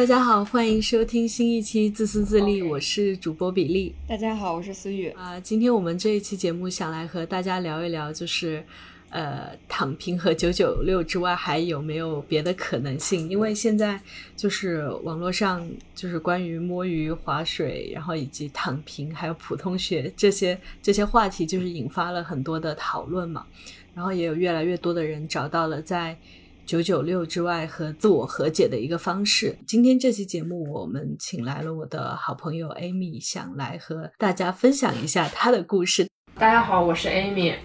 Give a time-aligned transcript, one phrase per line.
[0.00, 3.94] 大家好，欢迎收听新一期《自私自利》，我是主播比利。
[4.08, 5.10] 大家好，我是思雨。
[5.10, 8.64] 啊、今天我们这一期节目想来和大家聊一聊，就是
[9.10, 13.28] 呃，躺平和九九六之外还有没有别的可能性？
[13.28, 14.00] 因为现在
[14.34, 23.44] 就是网络上就是关于摸鱼、划水，然后以及躺平还有普通学这些这些话题，就是引发了很多的讨论嘛。
[23.94, 26.16] 然后也有越来越多的人找到了在
[26.70, 29.58] 九九六之外和自我和解的一个方式。
[29.66, 36.06] 今天这期节目，我们请来了我的好朋友 Amy，想来和大家分享一下她的故事。
[36.36, 37.56] 大家好，我是 Amy。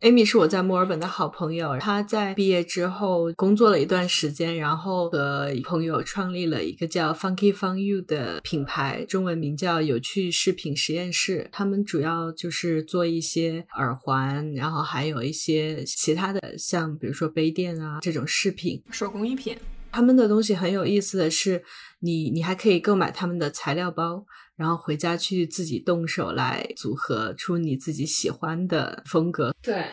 [0.00, 11.50] Amy 是我在墨尔本的好朋友，她在毕业之后工作了一段时间，然后和朋友创立了一个叫 Funky Fun You 的品牌，中文名叫有趣饰品实验室。
[11.52, 18.82] 他们主要就是做一些耳环，然后还有一些其他的，像比如说杯垫啊这种饰品。
[18.90, 19.54] 手工艺品，
[19.92, 21.62] 他们的东西很有意思的是，
[21.98, 24.24] 你你还可以购买他们的材料包，
[24.56, 29.54] 然后回家去自己动手来组合出你自己喜欢的风格。
[29.62, 29.90] 对，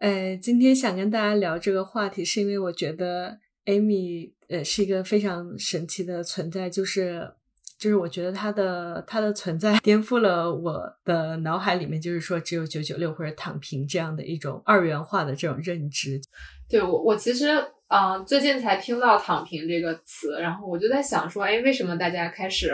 [0.00, 7.30] 呃，今天想跟大家聊这个话题，是因为我觉得 Amy 呃是一个非常神奇的存在，就是
[7.78, 16.18] 就是我觉得她的她的存在颠覆了我的脑海里面，就是说只有九九六或者躺平这样的一种二元化的这种认知。
[16.66, 17.48] 对我我其实
[17.88, 22.72] 啊、最近才听到“躺平”这个词，然后我就在想说，哎，为什么大家开始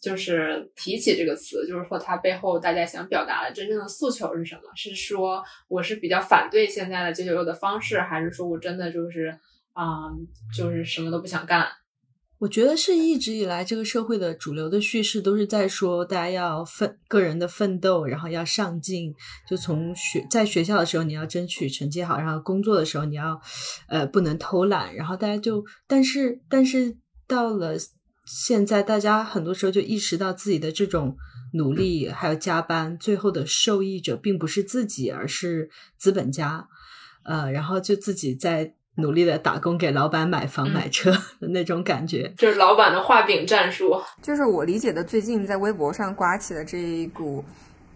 [0.00, 1.66] 就是提起这个词？
[1.66, 4.62] 就是说它背后大家想表达的真正的诉求是什么？
[4.76, 9.36] 是说我是比较反对现在的九九六的方式，还是说我真的就是
[9.72, 10.10] 啊、
[10.56, 11.66] 就是什么都不想干？
[12.40, 19.12] 我觉得是一直以来这个社会的主流的叙事都是在说大家要奋个人的奋斗，然后要上进。
[19.48, 23.40] 就从学在学校的时候你要争取成绩好，然后工作的时候你要
[23.88, 26.96] 呃不能偷懒，然后大家就但是但是
[27.26, 27.76] 到了
[28.30, 31.16] 现在，大家很多时候就意识到自己的这种
[31.54, 36.68] 努力还有加班，最后的受益者并不是自己，而是资本家。
[37.22, 42.30] 呃，然后就自己在努力的打工，给老板买房嗯买车的那种感觉。
[42.36, 43.98] 就是老板的画饼战术。
[44.20, 47.42] 就是我理解的最近在微博上刮起的这一股，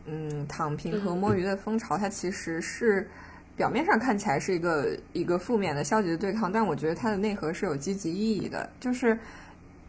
[0.06, 3.06] 嗯，躺平和摸鱼的风潮，它其实是
[3.54, 9.19] 表面上看起来是一个一个负面的、消极的对抗，但我觉得它的内核是有积极意义的，就是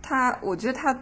[0.04, 0.96] 它，我觉得它，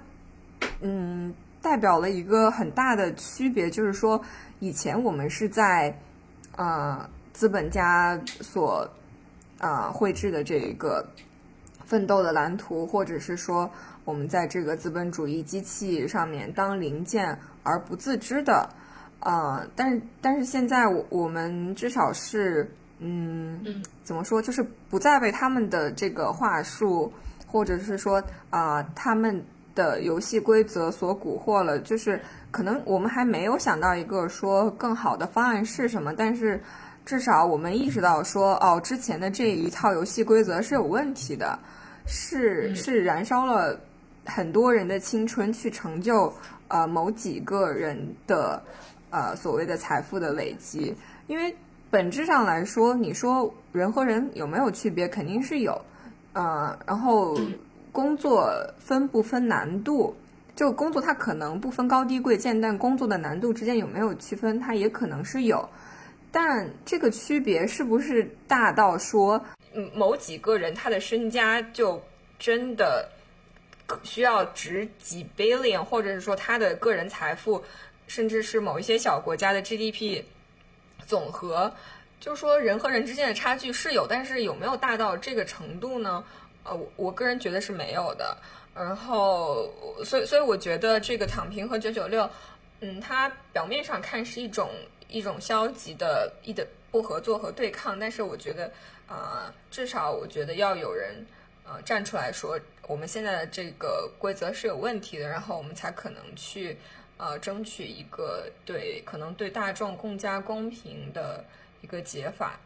[0.79, 4.21] 嗯，代表了一个很大的区别，就是说
[4.59, 5.93] 以前我们是在
[6.55, 8.89] 呃资本家所
[9.59, 11.05] 啊、呃绘制的这一个
[11.83, 13.69] 奋斗的蓝图，或者是说
[14.05, 18.69] 我们在这个资本主义机器上面当零件而不自知的，
[19.19, 23.83] 呃，但是但是现在我我们至少是嗯嗯。
[24.03, 27.13] 怎么说，就是不再被他们的这个话术，
[27.51, 29.43] 或者是说啊、他们
[29.75, 32.19] 的游戏规则所蛊惑了，就是
[32.49, 36.61] 可能我们还没有想到一个说更好的方案是什么，但是
[37.05, 41.57] 至少我们意识到说，哦，之前的这一套游戏规则是有问题的，
[42.05, 42.75] 是嗯。
[42.75, 43.79] 是燃烧了
[44.25, 46.31] 很多人的青春去成就
[46.67, 47.97] 呃某几个人
[48.27, 48.61] 的
[49.09, 50.95] 呃所谓的财富的累积，
[51.27, 51.53] 因为
[51.89, 55.81] 本质上来说，你说人和人有没有区别，肯定是有，
[56.33, 57.37] 呃，然后
[57.91, 58.49] 工作
[58.79, 60.15] 分不分难度，
[60.55, 65.67] 就工作它可能不分高低贵贱，但工作的难度之间有没有区分，它也可能是有。
[66.31, 69.43] 但这个区别是不是大到说，
[69.73, 72.01] 嗯，某几个人他的身家就
[72.39, 73.09] 真的
[74.03, 77.61] 需要值几 billion，或者是说他的个人财富，
[78.07, 80.23] 甚至是某一些小国家的 GDP
[81.05, 81.73] 总和，
[82.21, 86.23] 就说人和人之间的差距是有，但是有没有大到这个程度呢？
[86.63, 88.37] 呃，我我个人觉得是没有的。
[88.75, 89.67] 然后，
[90.05, 92.29] 所以所以我觉得这个躺平和九九六，
[92.79, 94.69] 嗯，它表面上看是一种
[95.09, 98.71] 一种消极的一的不合作和对抗，但是我觉得，
[99.07, 101.25] 呃，至少我觉得要有人
[101.65, 102.57] 呃站出来说，
[102.87, 106.77] 我们现在的这个规则是有问题的，然后我们才可能去
[107.17, 111.43] 呃争取一个对可能对大众更加公平的
[111.81, 112.59] 一个解法。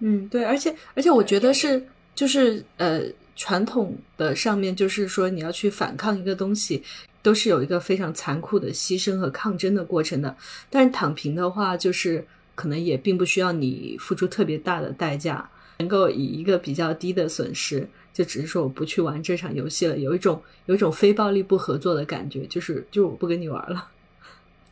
[0.00, 1.84] 嗯，对，而且而且我觉得是
[2.14, 3.02] 就是呃
[3.34, 6.82] 传统的上面就是说你要去反抗一个东西，
[7.22, 10.36] 都是有一个非常残酷的牺牲和抗争的过程的。
[10.70, 12.24] 但是躺平的话，就是
[12.54, 23.90] 可能也并不需要你付出特别大的代价，能够以一个比较低的损失，就只是说我不去玩这场游戏了，有一种有一种非暴力不合作的感觉，就是就是我不跟你玩了，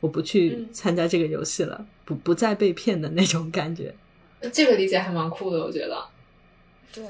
[0.01, 3.95] 我不去嗯参加这个游戏了，不不再被骗的那种感觉。
[4.51, 6.03] 这个理解还蛮酷的，我觉得。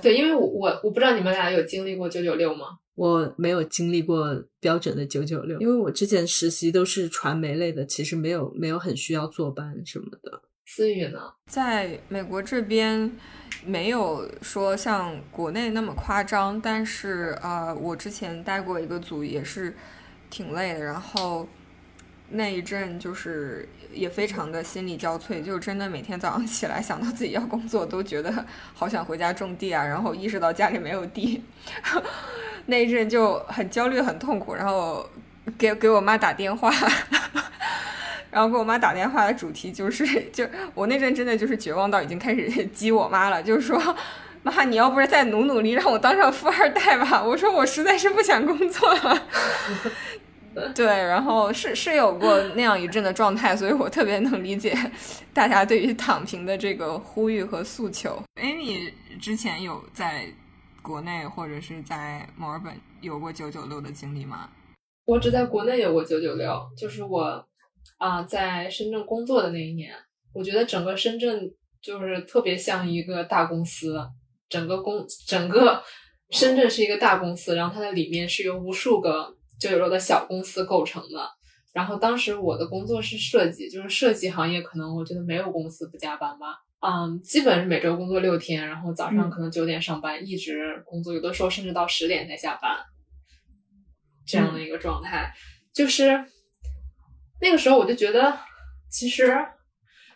[0.03, 2.79] 对，因为我我我不知道你们俩有经历过九九六吗？
[2.97, 10.43] 我没有经历过标准的九九六，因为我之前实习都是传媒类的，其实没有没有很需要坐班什么的。
[10.65, 11.21] 思雨呢？
[11.47, 13.13] 在美国这边
[13.65, 19.73] 没有说像国内那么夸张，但是呃，我之前带过一个组也是
[20.31, 21.47] 挺累的，然后
[22.31, 28.45] 那一阵就是也非常的心力交瘁，就真的每天早上起来想到自己要工作，都觉得
[28.75, 31.43] 好想回家种地啊，然后意识到家里没有地，
[32.67, 35.09] 那一阵就很焦虑很痛苦，然后
[35.57, 36.73] 给给我妈打电话。
[38.29, 43.97] 然后给我妈打电话的主题就是，就我那阵真的就是绝望到已经开始激我妈了，就是说，
[44.43, 47.23] 妈，你要不是再努努力，让我当上富二代吧？
[47.25, 49.23] 我说我实在是不想工作了。
[50.75, 54.77] 对，然后是是有过那样一阵的状态，所以我特别能理解
[55.33, 58.23] 大家对于躺平的这个呼吁和诉求。
[58.37, 60.27] Amy 之前有在
[60.83, 64.51] 国内或者是在墨尔本有过九九六的经历吗？
[65.05, 67.47] 我只在国内有过九九六，就是我。
[67.99, 69.95] 啊，在深圳工作的那一年，
[70.35, 71.49] 我觉得整个深圳
[71.81, 73.97] 就是特别像一个大公司，
[74.49, 75.81] 整个公整个
[76.31, 81.29] 深圳是一个大公司，然后它的里面是有无数个九九六的小公司构成的。
[81.73, 86.47] 然后当时我的工作是设计，就是设计行业，可能我觉得没有公司不加班吧。
[86.81, 92.79] 嗯，基本是每周工作六天，然后早上可能九点上班，一直工作，有的时候甚至到十点才下班，
[94.27, 95.33] 这样的一个状态，
[95.75, 96.25] 就是。
[97.39, 98.35] 那个时候我就觉得，
[98.91, 99.47] 其实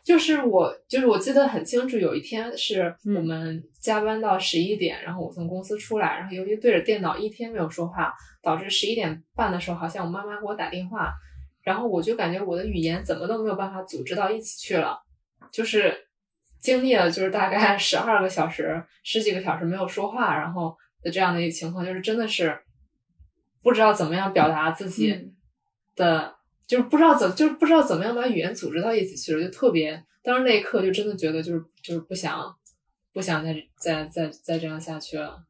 [0.02, 11.12] 就是我，就是我记得很清楚，有一天是我们加班到十一点，然后我从公司出来，然后由于对着电脑一天没有说话，导致十一点半的时候，好像我妈妈给我打电话，
[11.62, 15.00] 然后我就感觉我的语言怎么都没有办法组织到一起去了，
[15.50, 16.08] 就是
[16.58, 22.60] 经历了就是大概十二个小时、十几个小时没有说话，然后的这样的一个情况，就是真的是
[23.62, 25.32] 不知道怎么样表达自己
[25.96, 26.36] 的。
[26.66, 32.40] 就是不知道怎，就是不知道怎么样把语言组织到一起去了，就特别，当时那一刻就真的觉得就是就是不想，
[33.12, 35.42] 不想再再再再这样下去了。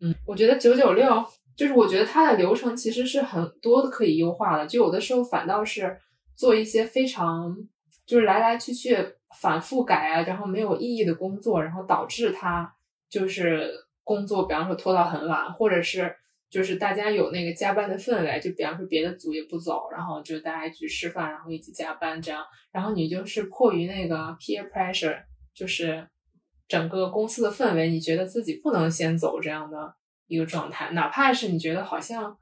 [0.00, 1.26] 嗯，我觉得九九六
[1.60, 5.94] 就是我觉得它的流程其实是很多的可以优化的，就有的时候反倒是
[6.34, 7.54] 做一些非常
[8.06, 8.96] 就是来来去去
[9.38, 12.74] 反复改啊，然后没有意义的工作，然后导致他
[13.10, 13.70] 就是
[14.02, 16.16] 工作，比方说拖到很晚，或者是。
[16.50, 22.42] 就是大家有那个加班的氛围，就比方说别的组也不走，然后就大家一起吃饭，然后一起加班这样。
[22.72, 25.16] 然后你就是迫于那个 peer pressure，
[25.54, 26.04] 就是
[26.66, 29.94] 整个公司的氛围，你觉得自己不能先走这样的
[30.30, 32.34] 一个状态，哪怕是你觉得好像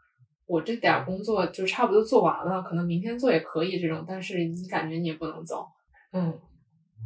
[0.47, 5.67] 我这点工作就差不多做完了，可能明天做也可以这种，但是你感觉你也不能走。
[6.13, 6.39] 嗯，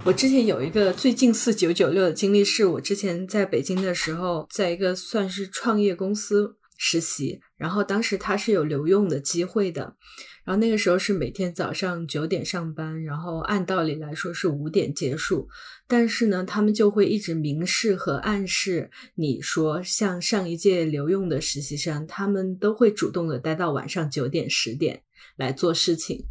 [0.05, 6.57] 我之前有一个最近四九九六的经历，是我之前在北京的时候，在一个算是创业公司。
[6.85, 9.95] 实习，然后当时他是有留用的机会的，
[10.43, 15.49] 然后那个时候是每天早上九点上班，然后按道理来说是五点结束，
[15.87, 25.03] 但是呢，他们就会一直明示和暗示你说，像上一届留用的实习生，他们都会主动的待到晚上九点十点
[25.37, 26.25] 来做事情，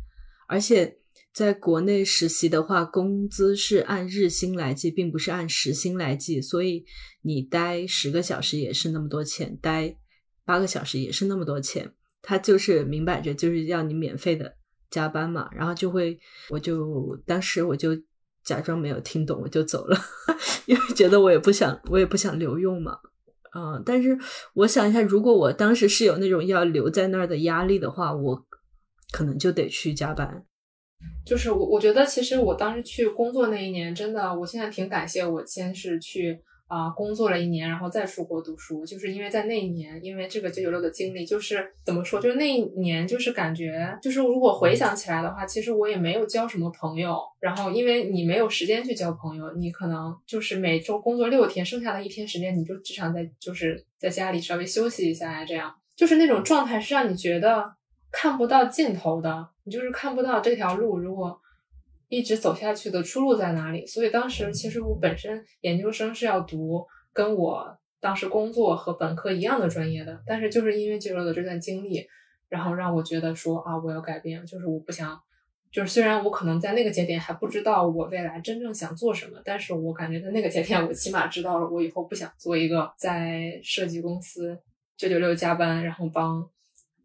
[0.50, 0.98] 而且
[1.34, 6.84] 在国内实习的话，工资是按日薪来计，并不是按时薪来计，所以
[7.22, 9.96] 你待十个小时也是那么多钱，待。
[10.46, 14.56] 八个小时也是那么多钱，他就是明摆着就是要你免费的
[14.90, 16.20] 加班嘛，然后就会，
[16.50, 17.92] 我就当时我就
[18.44, 19.98] 假装没有听懂，我就走了，
[20.66, 22.98] 因为觉得我也不想，我也不想留用嘛，
[23.56, 24.18] 嗯，但是
[24.54, 28.46] 我想一下，如果我当时是有那种要留在那儿的压力的话，我
[29.12, 30.46] 可能就得去加班。
[31.26, 36.42] 就是我，我觉得其实我当时去工作那一年，真的，我现在挺感谢我先是去。
[36.72, 47.20] 啊，工作了一年，然后再出国读书，就是因为在那一年，因为这个九九六的经历，就是怎么说，就是那一年，就是感觉，就是如果回想起来的话，其实我也没有交什么朋友。
[47.42, 57.74] 然后，因为你没有时间去交朋友，你可能就是每周工作六天，剩下的一天时间，你就只想在就是在家里稍微休息一下呀，这样，就是那种状态是让你觉得
[58.14, 61.41] 看不到尽头的，你就是看不到这条路，如果。
[62.12, 63.86] 一直走下去的出路在哪里？
[63.86, 72.06] 所以当时其实我本身研究生是要读跟我当时工作和本科一样的专业的，但是就是因为九六的这段经历，
[72.50, 75.18] 然后让我觉得说啊，我要改变，就是我不想，
[75.72, 84.60] 就是虽然我可能在那个节点还不知道我未来真正想做什么，但是我感觉在那个节点，我起码知道了我以后不想做一个在设计公司
[84.98, 86.46] 九九六加班，然后帮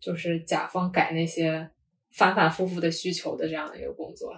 [0.01, 1.71] 就是甲方改那些
[2.11, 4.35] 反反复复的需求的这样的一个工作。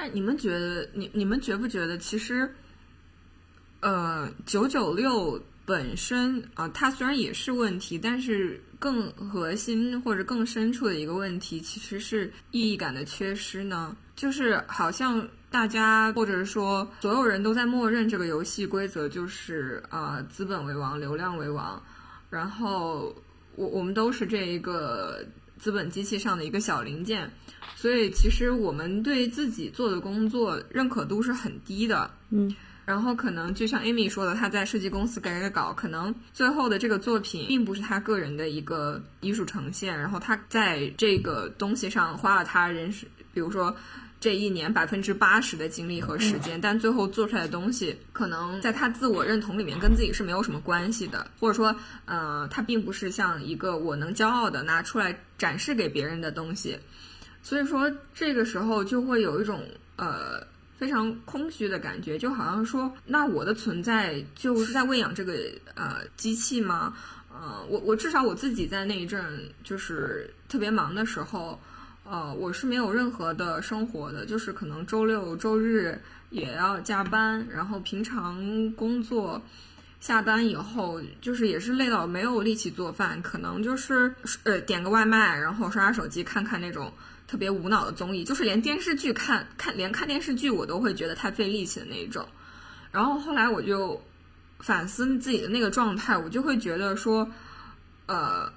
[0.00, 2.50] 那你们觉得，你你们觉不觉得，其实，
[3.80, 13.94] 呃，九九六本身啊，它虽然也是问题，但是更核心或者更深处的一个问题，其实是意义感的缺失呢。
[14.16, 21.82] 就是好像大家或者说所有人都在默认这个游戏规则，就是啊，资本为王，流量为王，
[22.30, 23.14] 然后
[23.54, 25.22] 我我们都是这一个
[25.60, 27.30] 资本机器上的一个小零件，
[27.76, 32.10] 所以其实我们对自己做的工作认可度是很低的。
[32.30, 32.52] 嗯。
[32.86, 39.96] 然后可能就像 Amy 说的，他在设计公司改改稿，可能最后的这个作品并不是他个人的一个艺术呈现。
[39.96, 43.76] 然后他在这个东西上花了他人生，比如说
[44.20, 51.74] 这一年百分之八十的精力和时间，但最后做出来的东西，可能在他自我认同里面跟自己是没有什么关系的，或者说，
[52.04, 56.78] 呃，他并不是像一个我能骄傲的拿出来展示给别人的东西。
[57.42, 59.64] 所以说，这个时候就会有一种
[59.96, 60.46] 呃。
[60.80, 65.34] 非常空虚的感觉，就好像说，那我的存在就是在喂养这个
[65.74, 66.96] 呃机器吗？
[67.30, 69.22] 呃，我我至少我自己在那一阵
[69.62, 71.60] 就是特别忙的时候，
[72.10, 75.96] 呃，我是没有任何的生活的，就是可能周六周日
[76.30, 79.40] 也要加班，然后平常工作
[80.00, 84.12] 下班以后，就是也是累到没有力气做饭，可能就是
[84.42, 86.92] 呃点个外卖，然后刷刷手机，看看那种。
[87.28, 92.26] 特别无脑的综艺，就是连电视剧看看，连看电视剧我都会觉得太费力气的那一种。
[92.90, 94.02] 然后后来我就
[94.58, 97.30] 反思自己的那个状态，我就会觉得说，
[98.06, 98.52] 呃，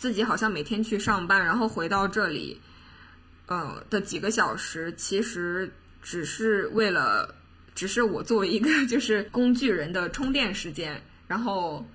[0.00, 2.58] 自己好像每天去上班，然后回到这里，
[3.48, 5.70] 呃的几个小时，其实
[6.02, 7.34] 只是为了，
[7.74, 11.86] 只是我作为一个 就是工具人的充电时间，然后。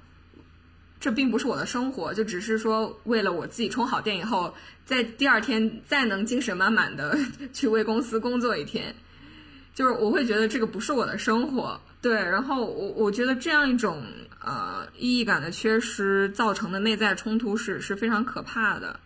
[0.97, 7.15] 这并不是我的生活，就只是说为了我自己充好电以后，在第二天再能精神满满的
[7.53, 8.95] 去为公司工作一天，
[9.75, 12.13] 就是我会觉得这个不是我的生活，对。
[12.13, 14.03] 然后我我觉得这样一种
[14.39, 18.99] 呃意义感的缺失造成的内在冲突是是非常可怕的。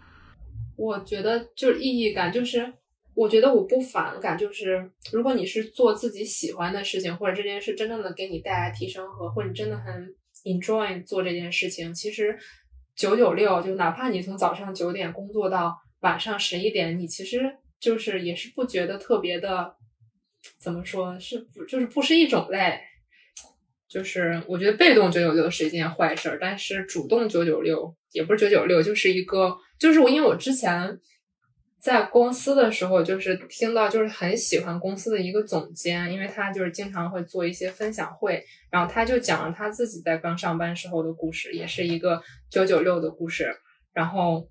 [0.75, 2.73] 我觉得就是意义感，就是
[3.13, 10.15] 我觉得我不反感，就是如果你是做自己喜欢的事情，或者这件事真正的给你带来提升和，或者真的很。
[10.45, 12.39] enjoy 做这件事情，其实
[12.95, 17.41] 九九六就哪怕你从早上九点工作到晚上十一点，你其实
[17.77, 19.75] 就是也是不觉得特别的，
[20.57, 22.79] 怎么说是不就是不是一种累，
[23.89, 30.99] 就是我觉得被动九九六是一件坏事儿，但是主动九九六也不是九九六，就是一个就是我因为我之前。
[31.81, 43.55] 在公司的时候，就是听到就是很喜欢公司的一个总监，因为他就是经常会做一些分享会，然后他就讲了他自己在刚上班时候的故事，也是一个九九六的故事，
[43.93, 44.49] 然后，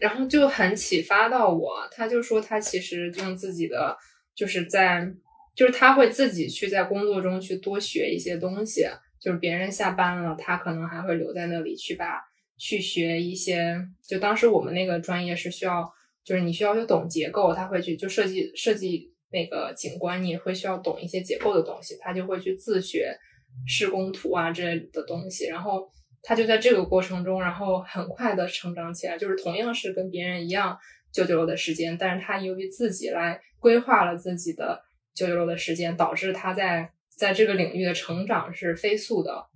[0.00, 1.88] 然后就很启发到我。
[1.90, 3.96] 他就说他其实用自己的，
[4.36, 5.12] 就是在，
[5.56, 8.86] 就是他会自己去在工作中去多学一些东西，
[9.20, 12.20] 就是别人下班了，他可能还会留在那里去把
[12.56, 13.76] 去学一些。
[14.06, 15.90] 就当时我们那个专业是需要。
[16.26, 23.16] 就是你需要去懂结构，他会去就设计设计那个景观，你会需要懂一些结构的东西，他就会去自学
[23.64, 25.88] 施工图啊之类的东西，然后
[26.24, 29.16] 他就在这个过程中，然后很快的成长起来。
[29.16, 30.76] 就是同样是跟别人一样
[31.12, 34.82] 九九六的时间，但是他由于自己来规划了自己的
[35.16, 39.46] 九九六的时间，导致他在在这个领域的成长是飞速的。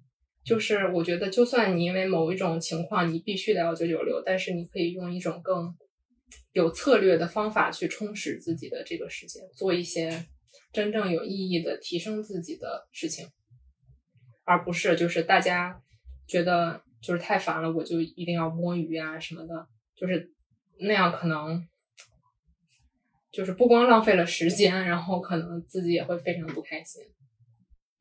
[0.43, 5.73] 就是我觉得，就算你因为某一种情况你必须得要九九六，但是你可以用一种更。
[6.53, 10.27] 有策略的方法去充实自己的这个时间，做一些
[10.73, 13.29] 真正有意义的提升自己的事情，
[14.45, 15.81] 而不是就是大家
[16.27, 20.33] 觉得就是太烦了，我就一定要摸鱼啊什么的，就是
[20.81, 21.65] 那样可能
[23.33, 27.03] 就是不光浪费了时间，然后可能自己也会非常不开心。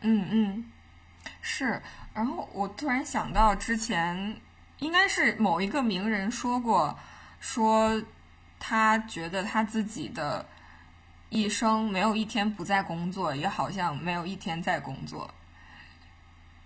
[0.02, 0.66] 嗯嗯，
[1.42, 1.82] 是。
[2.14, 4.36] 然后我突然想到，之前
[4.80, 6.98] 应该是某一个名人说过，
[7.40, 8.02] 说。
[8.62, 10.46] 他觉得他自己的
[11.30, 15.34] 一生没有一天不在工作，也好像没有一天在工作，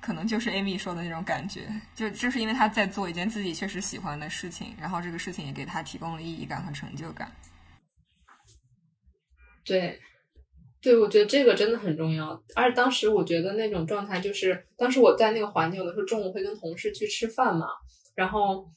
[0.01, 1.69] 可能就是 Amy 说的那种感觉。
[1.93, 7.31] 就就是因为他在做一件自己确实喜欢的事情，然后这个事情也给他提供了意义感和成就感。
[9.65, 9.99] 对，
[10.81, 12.41] 对，我觉得这个真的很重要。
[12.55, 17.67] 而当时我觉得那种状态，就是当时我在那个环境，有的时候中午会跟同事去吃饭嘛，
[18.15, 18.67] 然后。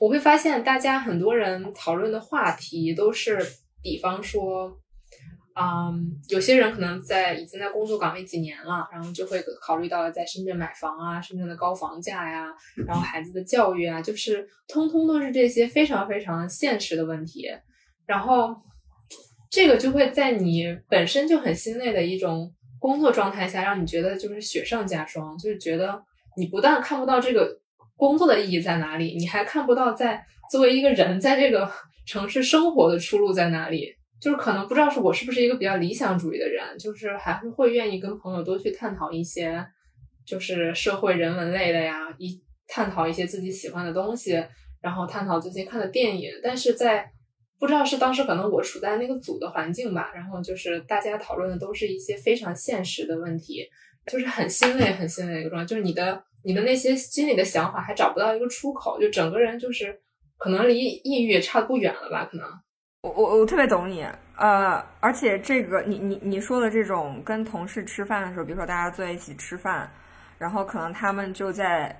[0.00, 3.36] 我会发现，大家很多人讨论的话题都是，
[3.82, 4.72] 比方说，
[5.60, 12.54] 嗯，有些人可能在已经在工作岗位几年了，然后就会考虑到在深圳买房啊，深圳的高房价呀，
[12.86, 17.48] 然后孩子的教育啊，就是通通都是这些非常非常现实的问题。
[18.06, 18.54] 然后，
[19.50, 26.02] 这个就会在你本身就很心累的一种工作状态下让你觉得就是雪上加霜，就是觉得
[26.36, 27.58] 你不但看不到这个
[27.96, 31.70] 工作的意义在哪里，你还看不到在作为一个人在这个
[32.06, 33.94] 城市生活的出路在哪里。
[34.20, 39.64] 就是可能不知道是我是不是一个比较理想主义的人，就是还是会愿意跟朋友多去探讨一些
[40.26, 44.44] 就是社会人文类的呀，一探讨一些自己喜欢的东西，
[44.80, 46.32] 然后探讨最近看的电影。
[46.42, 47.08] 但是在
[47.58, 53.68] 不知道是当时可能我处在那个组的环境吧，然后就是大家讨论的都是一些非常现实的问题，
[54.06, 55.66] 就是很心累、很心累的一个状态。
[55.66, 60.00] 就是你的你的那些心里的想法还找不到一个出口，就整个人就是
[60.36, 62.28] 可能离抑郁也差的不远了吧？
[62.30, 62.46] 可能。
[63.02, 64.04] 我我我特别懂你，
[64.36, 69.88] 呃，而且这个你你你说的这种跟同事吃饭的时候，比如说大家坐在一起吃饭，
[70.36, 71.96] 然后可能他们就在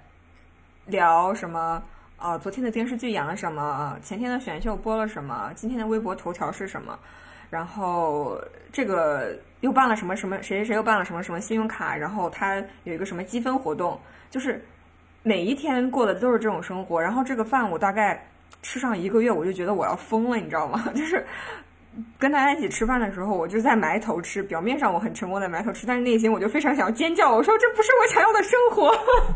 [0.87, 1.81] 聊什么，
[2.19, 6.99] 啊，昨天的电视剧演了什么，前天的选秀播了什么，今天的微博头条是什么，
[7.49, 8.39] 然后
[8.73, 13.99] 这个又办了什么什么，谁谁谁又办了什么什么信用卡，然后他有一个什么积分活动，
[14.31, 14.63] 就是
[15.23, 18.23] 每一天过的都是这种生活，然后这个饭我大概。
[18.61, 20.85] 吃上一个月，我就觉得我要疯了，你知道吗？
[20.93, 21.25] 就是
[22.19, 28.93] 跟大家一起吃饭的时候，我就在埋头吃，表面上我很沉默的埋头吃，但是内心我就非常想要尖叫，我说这不是我想要的生活。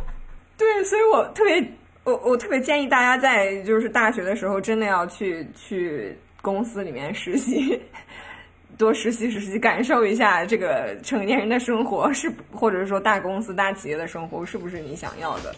[0.59, 1.61] 对，所以我特别，
[2.04, 7.80] 我我特别建议大家在就是大学的时候，真的要去去公司里面实习，
[8.76, 15.54] 多实习实习，感受一下这个成年人的生活是，或者是说大公司大企业的生活是不是你想要的。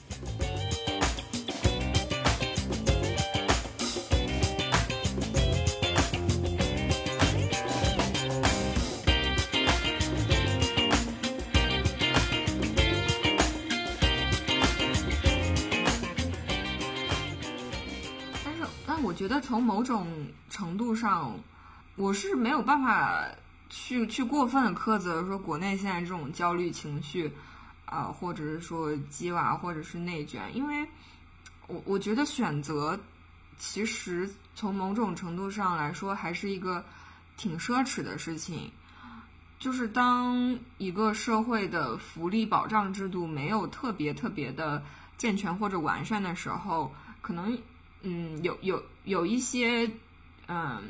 [19.54, 20.08] 从某种
[20.50, 21.38] 程度上，
[21.94, 23.24] 我是没有办法
[23.70, 27.30] 去去过分的苛责说国内现在这种焦虑情绪，
[27.84, 30.84] 啊，或者是说鸡娃，或者是内卷，因为
[31.68, 32.98] 我我觉得选择
[33.56, 36.84] 其实从某种程度上来说还是一个
[37.36, 38.72] 挺奢侈的事情，
[39.60, 44.82] 就是当一个社会的福利保障制度没有特别特别的
[45.16, 47.56] 健全或者完善的时候，可能。
[48.06, 49.90] 嗯，有有有一些，
[50.48, 50.82] 嗯，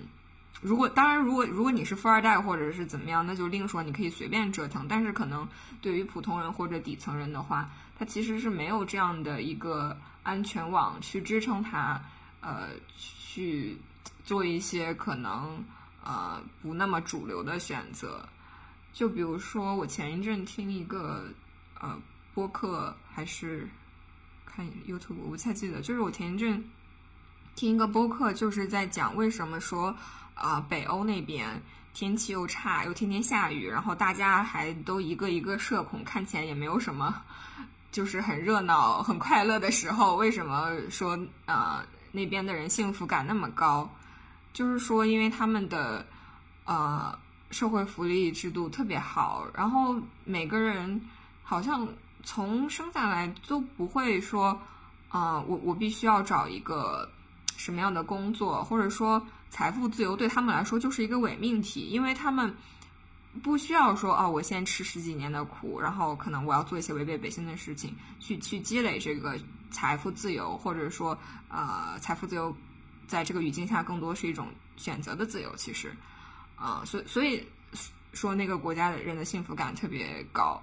[0.62, 4.86] 如果当然，如果如果你是富二代或者是怎么样，那就另说，你可以随便折腾。
[4.88, 5.48] 但是可能
[5.82, 12.00] 对于普通人或者底层人的话，他其实是没有这样的一个安全网去支撑他，
[12.40, 13.76] 呃，去
[14.24, 15.64] 做一些可能
[16.04, 18.28] 呃不那么主流的选择。
[18.92, 21.28] 就比如说，我前一阵听一个
[21.80, 21.98] 呃
[22.32, 23.68] 播客，还是
[24.46, 26.64] 看 YouTube，我不太记得，就是我前一阵。
[27.56, 29.94] 听一个播客，就是在讲为什么说，
[30.34, 31.62] 啊，北欧那边
[31.92, 37.22] 天气又差，又天天下雨，然后大家还都一个一个社恐，看起来也没有什么，
[37.92, 43.88] 就是很热闹、很快乐的时候，为什么说，呃，那边的人幸福感那么高？
[44.52, 46.04] 就是说，因为他们的，
[46.64, 47.16] 呃，
[47.52, 51.00] 社会福利制度特别好，然后每个人
[51.44, 51.86] 好像
[52.24, 54.60] 从生下来都不会说，
[55.08, 57.08] 啊，我我必须要找一个。
[57.64, 62.54] 什么样的工作，或者说财富自由对他们来说就是一个伪命题，因为他们
[63.42, 69.34] 不需要说哦，我先吃十几年的苦，然后可能我要做一些违背本心的事情，去去积累这个
[69.70, 71.16] 财富自由，或者说
[71.48, 72.54] 呃，财富自由
[73.08, 75.50] 在这个语境下更多是一种选择的自由。
[75.56, 75.90] 其实，
[76.56, 77.42] 啊，所所以
[78.12, 80.62] 说那个国家的人的幸福感特别高。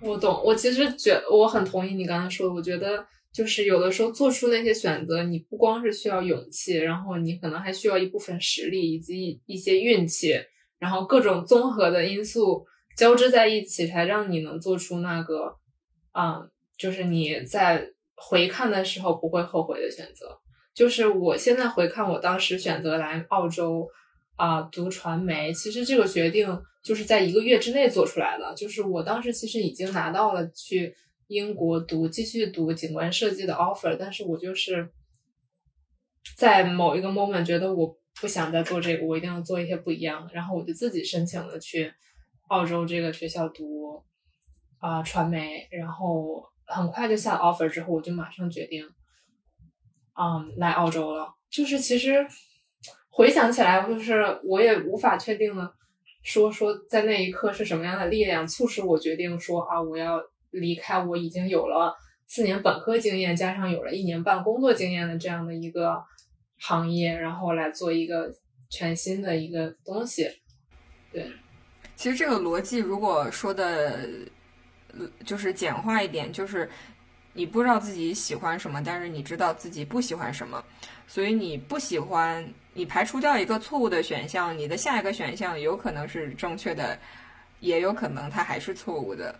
[0.00, 3.06] 我懂，我其实觉我很同意你刚才说的，我觉得。
[3.32, 10.34] 就是有的时候做出那些选择，你不光是需要勇气，然后你可能还需要一部分实力以及一些运气，
[10.80, 12.66] 然后各种综合的因素
[12.96, 15.54] 交织在一起，才让你能做出那个，
[16.12, 20.36] 嗯，就是你在回看的时候不会后悔的选择。
[20.74, 23.88] 就是我现在回看我当时选择来澳洲
[24.34, 28.52] 啊读传媒，其实这个决定就是在一个月之内做出来的。
[28.56, 30.92] 就是我当时其实已经拿到了去。
[31.30, 34.90] 英国读继续读景观设计的 offer，但是我就是
[36.36, 41.94] 在某一个 moment 觉得我不想再做这个，我一定要做一些不一样的，然后我就自己申请了去
[42.48, 44.02] 澳洲这个学校读
[44.78, 48.84] 啊传媒，然后很快就下 offer 之后，我就马上决定，
[50.20, 51.32] 嗯，来澳洲了。
[51.48, 52.26] 就是其实
[53.08, 55.72] 回想起来，就是我也无法确定了，
[56.24, 60.20] 说说在那一刻是什么样的力量促使我决定说啊，我要。
[60.50, 61.94] 离开我已经有了
[62.26, 66.02] 四年本科经验，加上有了一年半工作经验的这样的一个
[66.58, 68.30] 行业，然后来做一个
[68.70, 70.28] 全新的一个东西。
[71.12, 71.26] 对，
[71.96, 74.08] 其实这个逻辑如果说的，
[75.24, 76.70] 就是简化一点，就是
[77.32, 80.62] 你不知道自己喜欢什么，但是你知道自己不喜欢什么，
[81.06, 86.96] 所以你不喜欢，你排除掉一个错误的选项，你的下一个选项有可能是正确的，
[87.58, 89.34] 也有可能它还是错误的，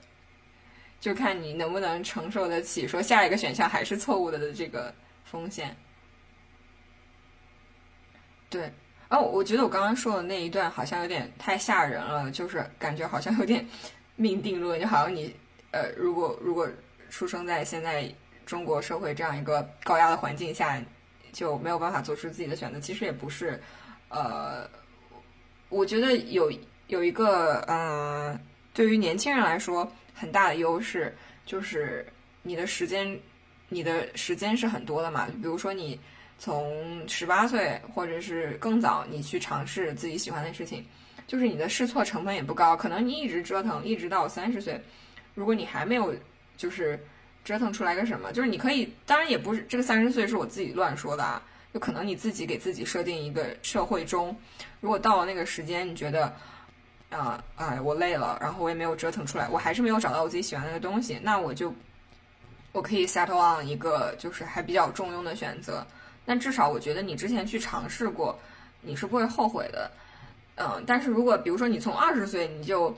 [1.00, 5.76] 就看你能不能承受得起说下一个选项还是错误的的这个风险。
[8.48, 8.70] 对。
[9.08, 13.66] 哦，我觉得我刚刚说的那一段好像有点太吓人了，就是感觉好像有点
[14.14, 15.34] 命定论，就好像你
[15.72, 16.68] 呃，如果如果
[17.08, 18.08] 出生在现在
[18.46, 20.80] 中国社会这样一个高压的环境下，
[21.32, 22.78] 就没有办法做出自己的选择。
[22.78, 23.60] 其实也不是，
[24.10, 24.70] 呃，
[25.70, 26.52] 我觉得有
[26.86, 28.38] 有一个嗯，
[28.72, 32.06] 对于年轻人来说很大的优势，就是
[32.42, 33.18] 你的时间，
[33.68, 35.98] 你的时间是很多的嘛，比如说你。
[36.42, 40.82] 从十八岁或者是更早，你去尝试自己喜欢的事情，
[41.26, 42.74] 就是你的试错成本也不高。
[42.74, 44.80] 可能你一直折腾，一直到三十岁，
[45.34, 46.14] 如果你还没有
[46.56, 46.98] 就是
[47.44, 51.42] 折腾出来个什么，就是你可以，当然也不是这个三十岁是我自己乱说的啊，
[51.74, 54.34] 就可能你自己给自己设定一个社会中，
[54.80, 56.34] 如果到了那个时间，你觉得
[57.10, 61.74] 啊哎我累了，然后我也没有折腾出来，我还是没有找到我自己喜欢的东西，那我就
[62.72, 65.86] 我可以 settle on 一个就是还比较中庸的选择。
[66.24, 68.38] 但至少我觉得你之前去尝试过，
[68.80, 69.90] 你是不会后悔的，
[70.56, 70.84] 嗯。
[70.86, 72.94] 但是如果比如说你从二十岁你就，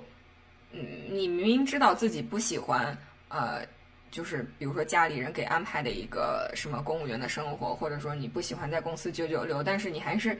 [0.72, 2.94] 嗯，你明明知道自己不喜欢，
[3.28, 3.66] 呃，
[4.10, 10.38] 就是比如说家里人给安排的一个什么公务员的生活，或者说你不喜欢在公司九九六，但是你还是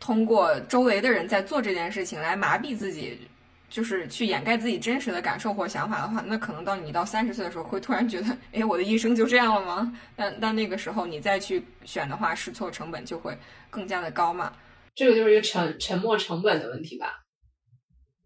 [0.00, 3.28] 通过周围的人在做这件事情来麻痹自己。
[3.70, 9.96] 就是去掩盖自己真实的感受或想法的话，那可能到你到三十岁的时候，会突然觉得，哎，我的一生就这样了吗？
[10.16, 13.38] 但但那个时候你再去选的话，试错成本就会
[13.70, 14.52] 更加的高嘛。
[14.96, 17.22] 这个就是一个沉沉没成本的问题吧？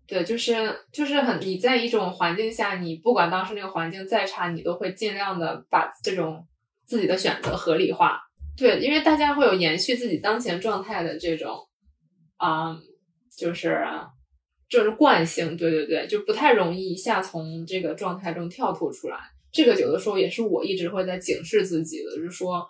[0.06, 6.48] 对，就是就是很你在一种环境下，你不管当时那个环境再差，你都会尽量的把这种
[6.86, 8.23] 自己的选择合理化。
[8.56, 11.58] 对，因为大家会有延续自己当前状态的这种，
[12.36, 12.76] 啊，
[13.36, 13.84] 就是。
[14.66, 19.18] 就是惯性，对对对，就不太容易一下从这个状态中跳脱出来。
[19.52, 22.66] 这个有的时候也是我一直会在警示自己的，就是说，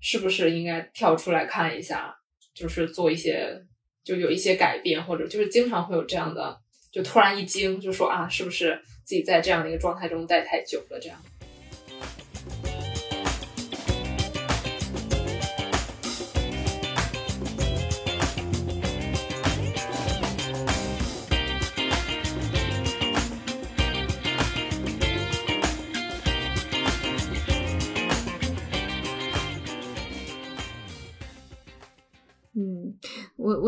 [0.00, 2.12] 是不是应该跳出来看一下，
[2.54, 3.62] 就是做一些，
[4.02, 6.58] 就有一些改变，或者就是经常会有这样的，
[6.90, 11.22] 就突然一惊，就说啊，是不是自己在这样的一个状态中待太久了，这样。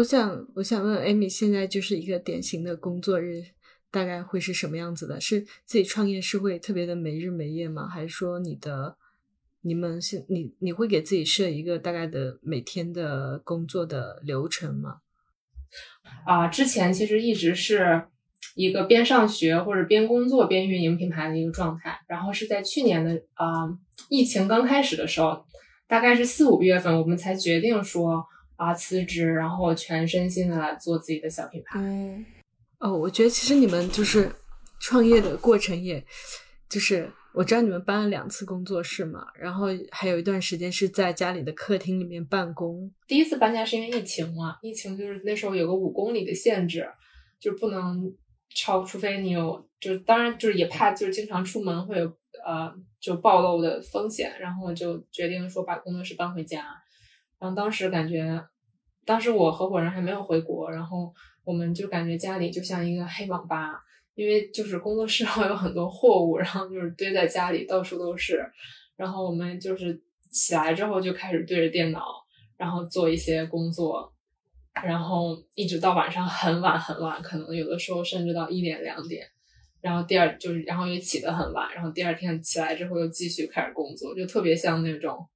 [0.00, 3.42] 我想我想问艾米，现在就是一个典型的工作日，
[3.90, 5.20] 大概会是什么样子的？
[5.20, 7.86] 是自己创业是会特别的没日没夜吗？
[7.86, 8.96] 还是说你的
[9.60, 15.00] 你们是你你会给自己设一个大概的每天的工作的流程吗？
[16.24, 18.04] 啊，之前其实一直是
[18.54, 23.68] 一个边上学或者边工作边运营品牌的一个状态，然后是在去年的啊
[24.08, 25.44] 疫情刚开始的时候，
[25.86, 28.24] 大概是四五月份，我们才决定说。
[28.60, 28.74] 啊！
[28.74, 31.80] 辞职，然后全身心的来做自己的小品牌。
[31.80, 32.22] 嗯，
[32.78, 34.30] 哦，我觉得其实你们就是
[34.78, 36.04] 创业的过程，也
[36.68, 42.92] 就是我知道你们搬了两次工作室嘛，然后还有一段时间是在家里的客厅里面办公。
[43.08, 46.86] 第一次搬家是因为疫情嘛，疫情就是那时候有个五公里的限制，
[47.40, 48.14] 就不能
[48.54, 52.04] 超，除非你有，就当然就是也怕就是经常出门会有
[52.44, 52.70] 呃
[53.00, 56.62] 就暴露的风险，然后就决定说把工作室搬回家。
[57.40, 58.38] 然后当时感觉，
[59.06, 61.10] 当时我合伙人还没有回国，然后
[61.42, 63.82] 我们就感觉家里就像一个黑网吧，
[64.14, 68.44] 因为就是工作室 会有很多货物，然后就是堆在家里到处都是，
[68.94, 69.98] 然后我们就是
[70.30, 72.04] 起来之后就开始对着电脑，
[72.58, 74.12] 然后做一些工作，
[74.84, 79.26] 然后一直到晚上很晚很晚，可能有的时候甚至到一点两点，
[79.80, 85.26] 然后第二就是然后也起得很晚，然后第二天起来之后又继续开始工作，就特别像那种。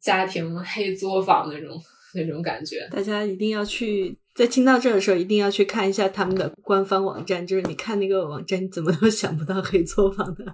[0.00, 1.76] 家庭黑作坊那种
[2.14, 7.46] 那种感觉，大家一定要去在听到这的时候，一定要去看一下他们的官方网站。
[7.46, 10.44] 就是你看那个网站，你怎么都想不到黑作坊的。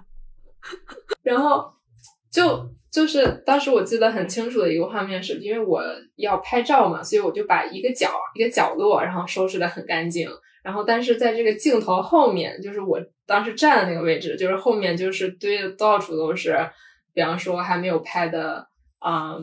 [1.23, 1.71] 然后
[2.31, 5.81] 就就是当时我记得很清楚的一个画面，是因为我
[6.15, 10.27] 要拍照嘛，所以我就把一个角一个角落，然后收拾的很干净。
[10.63, 16.57] 然后但是在这个镜头后面，就是我当时站的那个位置，就是后面就是堆的到处都是，
[17.13, 18.67] 比方说还没有拍的。
[19.03, 19.35] 啊，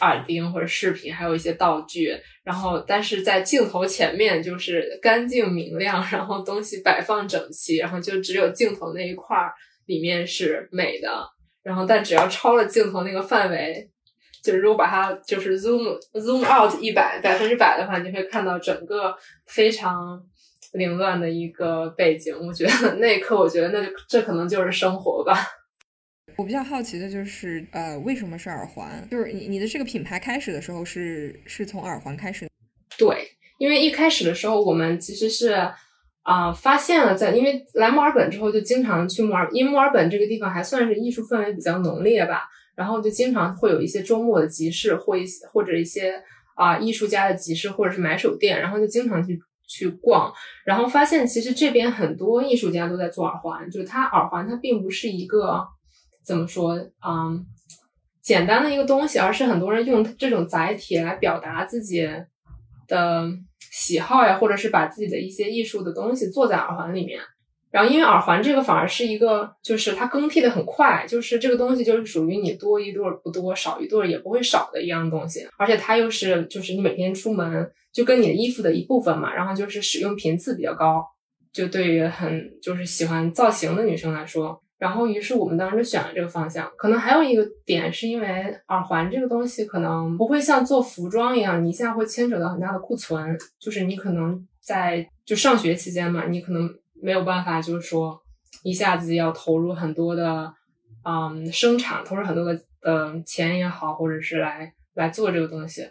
[0.00, 9.52] 耳钉或者饰品，还有一些道具，然后但是在镜头前面就是干净明亮，然后东西摆放整齐，然后就只有镜头那一块儿
[9.86, 11.08] 里面是美的，
[11.62, 13.88] 然后但只要超了镜头那个范围，
[14.42, 19.14] 就是如果把它就是 zoom zoom out 一百百分之百的话，你会看到整个
[19.46, 20.20] 非常
[20.72, 22.34] 凌乱的一个背景。
[22.44, 25.36] 我觉得那一刻，我觉得那就这可能就是生活吧。
[26.40, 29.06] 我比较好奇的就是，呃，为什么是耳环？
[29.10, 32.48] 就是你你的这个品牌开始的时候是是从耳环开始？
[32.96, 35.54] 对，因为一开始的时候我们其实是
[36.22, 46.14] 啊发现了在，因为来墨尔本之后就经常去墨尔，因为墨尔本这个地方还算是艺术氛围比较浓烈吧，然后就经常会有一些周末的集市或一些或者一些
[46.54, 50.32] 啊艺术家的集市或者是买手店，然后就经常去去逛，
[50.64, 55.68] 然后发现其实这边很多艺术家都在做耳环，就是它耳环它并不是一个。
[56.30, 56.76] 怎么说？
[57.04, 57.44] 嗯，
[58.22, 62.08] 简单的一个东西，而是很多人用这种载体来表达自己
[62.86, 63.26] 的
[63.72, 67.18] 喜好呀，或者是把自己的一些艺术的东西做在耳环里面。
[67.72, 75.48] 然后，因为耳环这个反而是一个，就是它更替的很快，就是这个东西就是属于你多一对不多，少一对也不会少的一样东西。
[75.58, 79.34] 而且它又是，就是你每天出门就跟你的衣服的一部分嘛。
[79.34, 81.04] 然后就是使用频次比较高，
[81.52, 84.62] 就对于很就是喜欢造型的女生来说。
[84.80, 86.72] 然后，于是我们当时就选了这个方向。
[86.78, 93.38] 可能还有一个点，是因为耳环这个东西可能不会像做服装一样，你一下会牵扯到很大的库存。
[93.58, 98.18] 就是你可能在就上学期间嘛，你可能没有办法，就是说
[98.62, 100.50] 一下子要投入很多的，
[101.04, 105.86] 嗯，生产，投入很多的嗯钱也好，或者是来来做这个东西。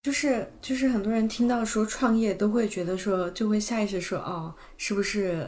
[0.00, 5.44] 就是就是很多人听到说创业，都会觉得说，就会下意识说，哦，是不是？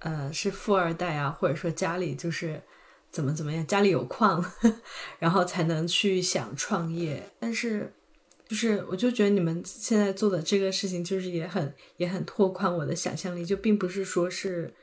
[0.00, 2.60] 呃，是富二代啊，或者说家里就是
[3.10, 4.44] 怎么怎么样，家里有矿，
[5.18, 7.22] 然后才能去想创业。
[7.38, 7.92] 但是，
[8.48, 14.74] 就是我就觉得你们现在做的这个事情，就是也很也很拓宽我的想象力，就并不是说是，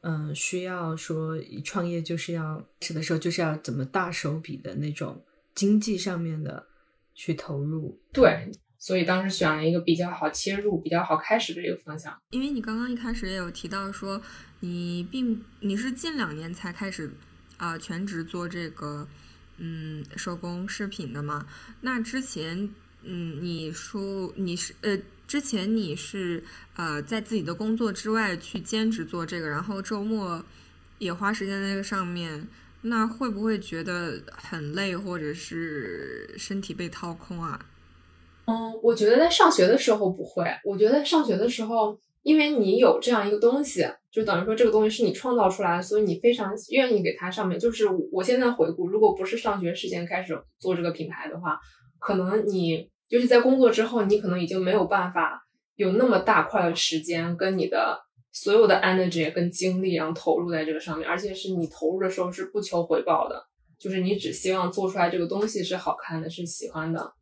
[0.00, 5.22] 嗯，需要说一创业就是要是的时候就是要怎么大手笔的那种
[5.54, 6.66] 经济上面的
[7.14, 8.00] 去投入。
[8.12, 8.50] 对。
[8.84, 12.14] 所以当时选了一个比较好切入、比较好开始的一个方向。
[12.28, 14.20] 因为你刚刚一开始也有提到说，
[14.60, 17.10] 你并你是近两年才开始
[17.56, 19.08] 啊全职做这个
[19.56, 21.46] 嗯手工饰品的嘛？
[21.80, 22.68] 那之前
[23.04, 26.44] 嗯你说你是呃之前你是
[26.76, 30.44] 呃在自己的工作之外去兼职做这个，然后周末
[30.98, 32.46] 也花时间在这个上面，
[32.82, 37.64] 那会不会觉得很累，或者是身体被掏空啊？
[38.46, 40.44] 嗯，我觉得在上学的时候不会。
[40.64, 47.58] 我觉得上学的时候，因为你有这样一个东西，就等于说这个东西是你创造出来的，所以你非常愿意给它上面。
[47.58, 51.58] 就是我现在回顾，如果不是上学时间开始做这个品牌的话，
[51.98, 55.42] 可能你就是在工作之后，你可能已经没有办法
[55.76, 57.98] 有那么大块的时间跟你的
[58.32, 63.42] 所有的 energy 跟精力，然后投入在这个上面，而且是你投入的时候是不求回报的，
[63.78, 67.12] 就是你只希望做出来这个东西是好看的，是喜欢的。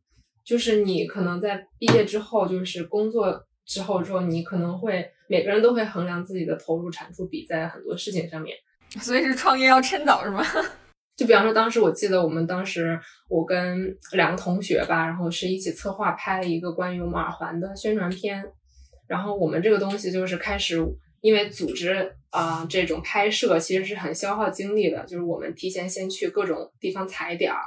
[0.45, 8.55] 就是你可能在毕业之后，就是工作之后之后，你可能会每个人都会衡量自己的投入产出比在很多事情上面，
[9.01, 10.43] 所以是创业要趁早是吗？
[11.15, 18.43] 就比方说，当时我记得我们当时我跟两个同学吧，然后是一起策划拍了一个关于我们耳环的宣传片，
[19.07, 20.83] 然后我们这个东西就是开始
[21.21, 27.59] 因为组织啊这种拍摄其实是很消耗精力的，就是我们提前先去各种地方踩点儿。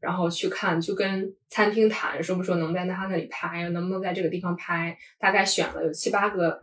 [0.00, 4.96] 然后去看，就跟餐厅谈，说不说能在他那里拍，能不能在这个地方拍？
[5.18, 6.60] 大概选了有七八个，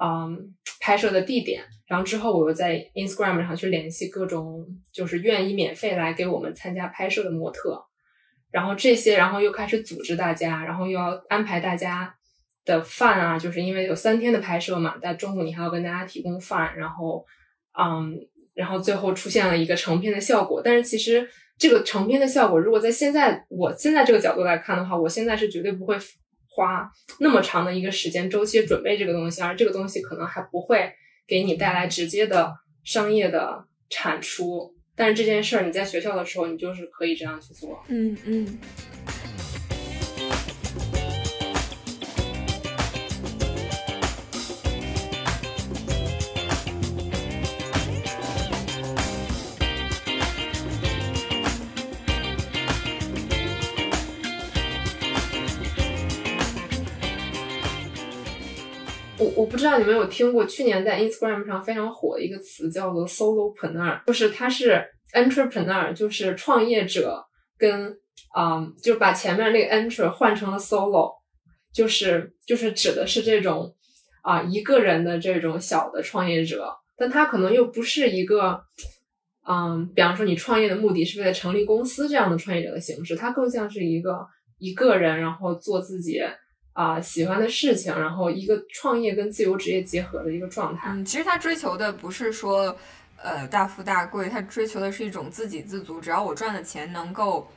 [0.00, 1.64] 嗯，拍摄的地点。
[1.88, 7.84] 然后之后我又在 Instagram 上去联系各种，就是愿意免费来给我们参加拍摄的模特。
[8.52, 12.14] 然后这些，然后又开始组织大家，然后又要安排大家
[12.64, 17.26] 的饭啊，就是因为有三天的拍摄嘛，在中午你还要跟大家提供饭，然后，
[17.76, 18.16] 嗯，
[18.54, 20.62] 然后最后出现了一个成片的效果。
[20.62, 21.28] 但是其实。
[21.58, 25.96] 这个成片的效果，如果在现在我现在这个角度来看的话，我现在是绝对不会
[26.48, 26.90] 花
[27.20, 30.92] 那么长的一个时间周期准备这个东西，而这个东西可能还不会
[31.26, 34.74] 给你带来直接的商业的产出。
[34.94, 37.82] 但是这件事儿你在学校的时候，你就是可以这样去做。
[37.88, 38.58] 嗯嗯。
[59.36, 67.22] 我不知道你们有听过，去年在 Instagram 上非常火的一个词叫做 solopreneur，就是它是 entrepreneur，就是创业者
[67.58, 67.94] 跟
[68.34, 71.12] 嗯，就把前面那个 intro 换成了 solo，
[71.72, 73.74] 就是就是指的是这种
[74.22, 78.58] 啊一个人的这种小的创业者，但他可能又不是一个，
[79.46, 84.26] 嗯，比方说你创业的目的是为了成立公司这样的创业者的形式，他更像是一个
[84.58, 86.20] 一个人，然后做自己
[86.76, 90.90] 啊喜欢的事情，然后一个创业跟自由职业结合的一个状态。
[90.92, 92.76] 嗯，其实他追求的不是说。
[93.18, 95.98] 呃，大富大贵，他追求的是一种自给自足。
[95.98, 97.50] 只要我赚的钱能够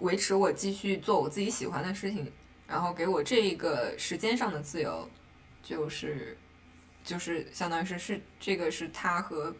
[0.00, 2.32] 维持我继续做我自己喜欢的事情，
[2.66, 5.06] 然后给我这个时间上的自由，
[5.62, 6.34] 就是
[7.04, 9.54] 就是相当于是是这个是他和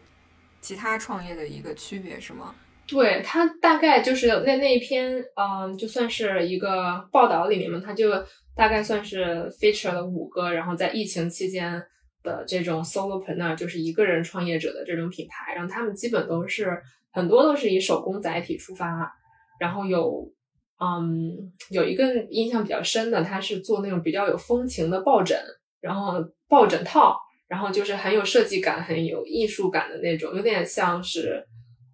[0.59, 2.55] 其他创业的一个区别，是吗？
[2.87, 8.09] 对他大概就是那那一篇，嗯，就算是一个报道里面嘛，他就
[8.55, 11.83] 大概算是 feature 了五个，然后在疫情期间。
[12.23, 19.13] 的这种 solopreneur 就是一个人创业者的这种品牌，然后他们基本都是很多都是以手工载体出发，
[19.59, 20.31] 然后有
[20.79, 25.37] 嗯有一个印象比较深的，他是做那种比较有风情的抱枕，
[25.81, 31.45] 然后抱枕套，然后就是很有设计感、很有艺术感的那种，有点像是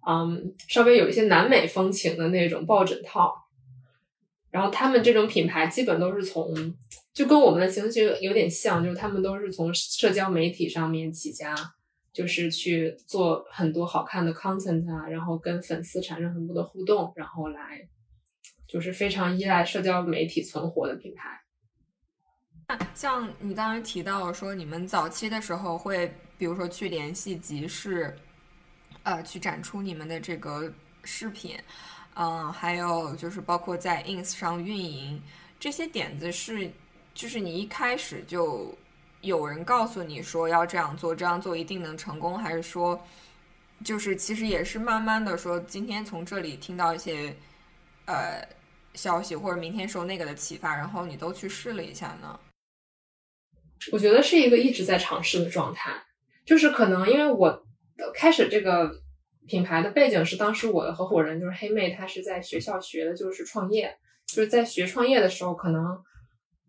[0.08, 3.34] 嗯稍微有一些南美风情的那种抱枕套，
[4.50, 6.74] 然后他们这种品牌基本都是从。
[7.12, 11.52] 就跟我们的情绪有点像，就是他们都是从社交媒体上面起家，
[12.12, 17.88] 就是去做很多好看的 content 啊，然后跟粉丝产生很多的互动，然后来
[18.66, 22.78] 就是非常依赖社交媒体存活的品牌。
[22.94, 28.16] 像你刚才提到说，你们早期的时候会，比如说去联系集市，
[29.02, 31.58] 呃，去展出你们的这个饰品，
[32.20, 35.20] 嗯，还有就是包括在 ins 上运营
[35.58, 36.70] 这些点子是。
[37.12, 38.72] 就是你一开始就
[39.20, 43.04] 有人告诉你说要这样做，这样做一定能成功，还是说，
[43.84, 47.34] 就是其实也是慢慢的说，今天从这里听到一些
[48.06, 48.46] 呃
[48.94, 52.38] 消息，或者明天受那个的启发，然后你都去试了一下呢？
[53.90, 55.90] 我觉得是一个一直在尝试的状态，
[56.46, 57.64] 就是可能因为我
[58.14, 59.02] 开始这个
[59.50, 63.92] 品牌的背景是当时我的合伙人就是黑妹，她是在学校学的就是创业，
[64.26, 65.84] 就是在学创业的时候可能。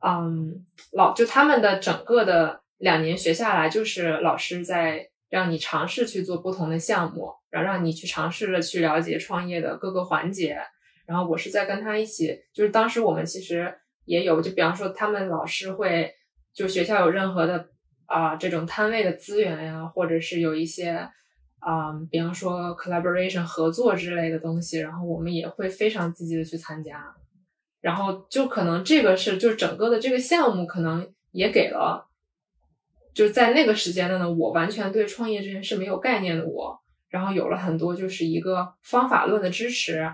[0.04, 10.58] 嗯，老就他们的整个的两年学下来，就是老师在让你尝试去做不同的项目，然后让你去尝试着去了解创业的各个环节。
[11.06, 13.72] 然后我是在跟他一起，就是当时我们其实
[14.06, 16.12] 也有，就比方说他们老师会，
[16.52, 17.68] 就学校有任何的
[18.08, 21.08] 啊这种摊位的资源呀，或者是有一些
[21.62, 27.16] 啊，比方说 collaboration 合作之类的东西，然后我们也会非常积极的去参加。
[27.80, 32.08] 然后就可能这个是，就是整个的这个项目可能也给了，
[33.12, 40.12] 就在那个时间的呢，我完全对创业这件事没有概念的我，然后有了很多就是一个方法论的支持。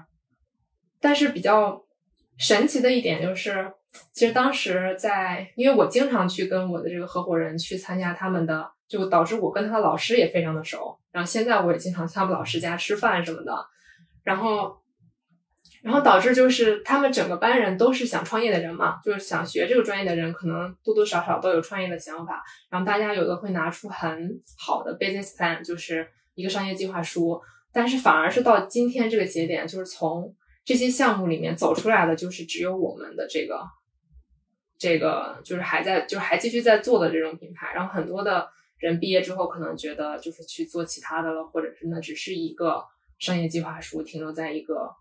[1.02, 1.84] 但是比较
[2.38, 3.70] 神奇的一点就是，
[4.14, 10.98] 其实当时在，因为我经常去跟我的这个合伙人去参加他们的，就导致我跟他的老师也非常的熟。
[11.12, 13.54] 然后现在我也经常去他们老师家吃饭什么的，
[14.24, 14.78] 然后。
[15.84, 22.44] 然后导致就是他们整个班人都是想创业的人嘛，就是想学这个专业的人，可能多多少少都有创业的想法。
[22.70, 27.40] 然后大家有的会拿出很好的 business plan，就是一个商业计划书。
[27.72, 33.62] 但是反而是到今天这个节点，就是从这些项目里面走出来的，就是只有我们的这个，
[34.78, 37.72] 这个就是还在，就是还继续在做的这种品牌。
[37.74, 42.84] 然后很多的人毕业之后，可能觉得就是去做其他的了，或者是那只是一个
[43.20, 44.96] 商业计划书，停留在一个。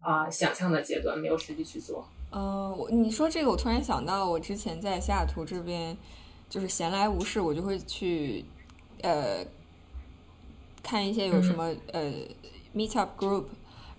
[0.00, 2.06] 啊，想象的阶段没有实际去做。
[2.30, 5.96] 呃，我你说这个，我突然想到，我之前在西雅图这边，
[6.46, 8.44] 就是闲来无事，我就会去
[9.00, 9.42] 呃
[10.82, 12.12] 看一些有什么呃
[12.74, 13.44] meet up group，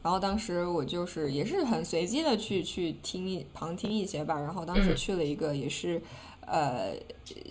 [0.04, 6.00] 然后当时我就是也是很随机的去去听旁听一些吧，然后当时去了一个也是
[6.46, 6.94] 呃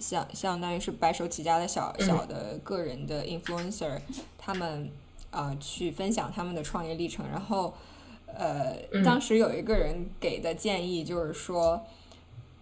[0.00, 4.00] 相相当于是白手起家的小小的个人的 influencer，
[4.38, 4.90] 他们
[5.30, 7.74] 啊去分享他们的创业历程，然后。
[8.36, 11.80] 呃，当时有一个人给的建议就是说，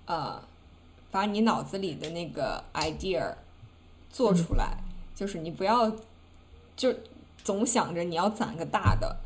[0.05, 0.39] 呃，
[1.11, 3.33] 把你脑子里的那个 idea
[4.11, 4.77] 做出来，
[5.15, 5.91] 就是你不要
[6.77, 6.95] 就
[7.43, 9.17] 总想着你要攒个大的，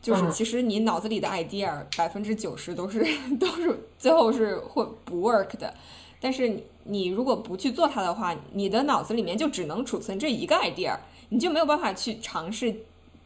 [0.00, 3.04] 就是其实你脑子里的 idea 百分之九十都是
[3.40, 5.74] 都是最后是会不 work 的，
[6.22, 10.96] 但是你如果不去做它的话，你的脑子里面就只能储存这一个 idea，
[11.28, 12.74] 你就没有办法去尝试。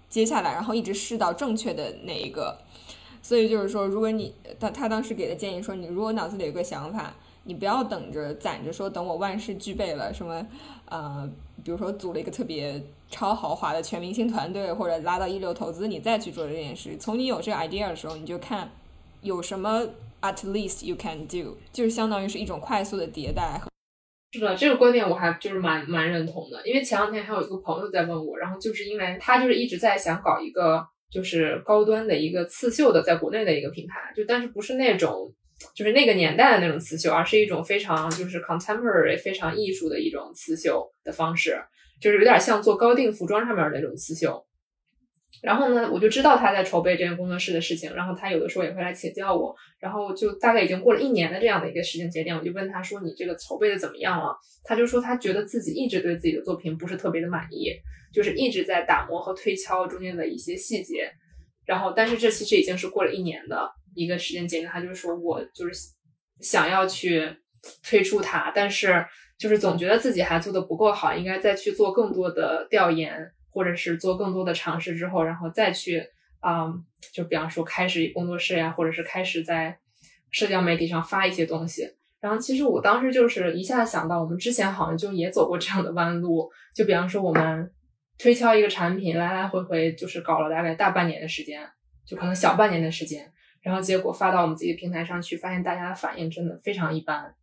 [0.08, 2.56] 接下来，然后一直试到正确的那一个，
[3.20, 7.12] 所以就是说，如果你他他当时给的建议说，你如果脑子里有个想法，
[7.44, 10.46] 你不要等着攒着说，等我万事俱备了，什么
[10.86, 11.28] 呃，
[11.64, 12.80] 比如说组了一个特别
[13.10, 16.96] 超豪华的全明星团队，或者拉到一流投资，你再去做这件事。
[16.98, 18.70] 从你有这个 idea 的时候，你就看
[19.22, 19.82] 有什么
[20.26, 23.60] at least you can do，就是相当于是一种快速的迭代。
[24.32, 35.32] 是的，这个观点我还就是蛮蛮认同的，因为前两天还有一个朋友在问我，然后就是因为他就是一直在想搞一个就是高端的一个刺绣的，在国内的一个品牌，就但是不是那种
[35.74, 41.58] 就是那个年代的那种刺绣，而是一种非常就是 contemporary 非常艺术的一种刺绣的方式，
[41.98, 44.44] 就是有点像做高定服装上面的那种刺绣。
[45.42, 57.70] 然后呢，我就知道他在筹备这个工作室的事情，然后他有的时候也会来请教我，然后就大概已经过了一年的这样的一个时间节点，我就问他说：“你这个筹备的怎么样了？”他就说他觉得自己一直对自己的作品不是特别的满意，
[58.12, 61.10] 就是一直在打磨和推敲中间的一些细节。
[61.66, 65.74] 然后，但是这其实已经是过了一年的一个时间节点，他就说我就是
[66.40, 67.28] 想要去
[67.82, 69.04] 推出它，但是
[69.38, 73.12] 就是总觉得自己还做的不够好，应该再去做更多的调研。
[73.56, 76.06] 或者是做更多的尝试之后，然后再去，
[76.46, 79.78] 嗯，就比方说开始工作室呀，或者是开始在
[80.30, 81.88] 社交媒体上发一些东西。
[82.20, 86.50] 然后其实我当时就是一下想到，我们之前好像就也走过这样的弯路。
[86.74, 87.72] 就比方说我们
[88.18, 91.66] 推敲一个产品，来来回回就是搞了大概大半年的时间，
[92.06, 93.32] 就可能小半年的时间，
[93.62, 97.34] 然后结果发到我们自己的平台上去，发现大家的反应真的非常一般，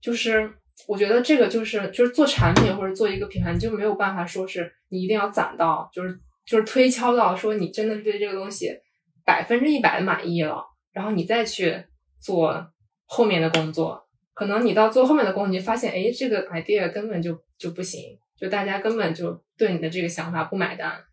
[0.00, 0.54] 就是。
[0.86, 8.70] 我觉得这个就是就是做产品或者做一个品牌，你就没有办法说是你一定要攒到，就是就是推敲到说你真的对这个东西
[9.24, 11.84] 百分之一百满意了，然后你再去
[12.20, 12.72] 做
[13.04, 14.06] 后面的工作。
[14.34, 18.00] 可能你到做后面的工作，你发现哎，这个 idea 根本就就不行，
[18.38, 21.04] 就大家根本就对你的这个想法不买单。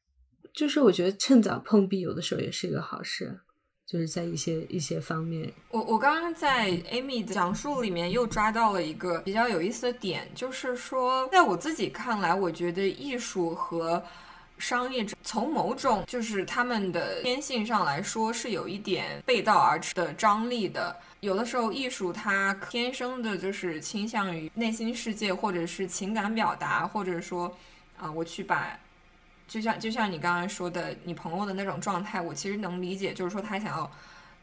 [0.54, 3.40] 就是我觉得趁早碰壁，有的时候也是一个好事。
[3.86, 14.04] 就是在一些一些方面，我我刚刚在 Amy 的讲述里面又抓到了一个比较有意思的点，就是说，在我自己看来，我觉得艺术和
[14.58, 20.96] 商业从某种就是他们的天性上来说是有一点背道而驰的张力的。
[21.20, 27.56] 有的时候，艺术它天生的就是倾向于内心世界，或者是情感表达，或者说，
[27.98, 28.80] 啊，我去把。
[29.48, 33.14] 就像就像你刚刚说的，你朋友的那种状态，我其实能理解。
[33.14, 33.90] 就是说，他想要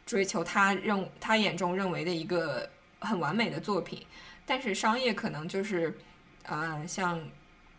[0.07, 4.07] 追求他认他眼中认为的一个很完美的作品，
[4.47, 5.99] 但是商业可能就是，
[6.45, 7.21] 呃，像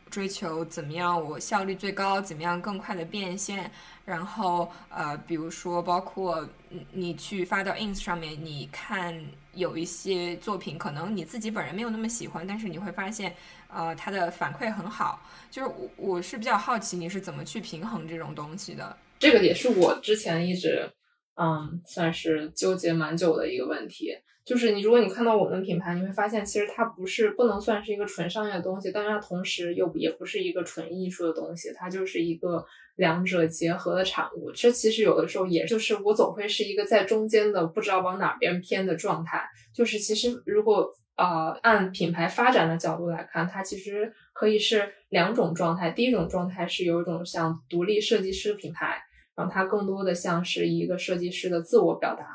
[0.10, 3.72] 追求怎么样我效率最高，怎么样更快的变现，
[4.04, 6.46] 然后呃，比如说包括
[6.92, 9.18] 你去发到 ins 上面，你看
[9.54, 13.34] 有一些作品，可能你自己本人没有那么喜欢，但是你会发现。
[13.76, 15.20] 呃，它的反馈很好，
[15.50, 18.96] 就是我我是比较好奇你是怎么去平衡这种东西的。
[19.20, 20.90] 这个也是我之前一直
[21.36, 24.12] 嗯算是纠结蛮久的一个问题。
[24.46, 32.66] 就是你如果你看到我们品牌，你会发现其实它不是不能算是一个纯商业的东西，但是它同时又也不是一个纯艺术的东西，它就是一个
[32.98, 34.52] 两者结合的产物。
[34.52, 39.48] 这其实有的时候也就是我总会是一个在中间的不知道往哪边偏的状态。
[39.74, 40.94] 就是其实如果。
[41.16, 45.92] 呃，按品牌发展的角度来看，它其实可以是两种状态。
[45.92, 49.00] 第一种状态是有一种像独立设计师品牌，
[49.36, 52.26] 然后它更多的像是一个设计师的自我表达，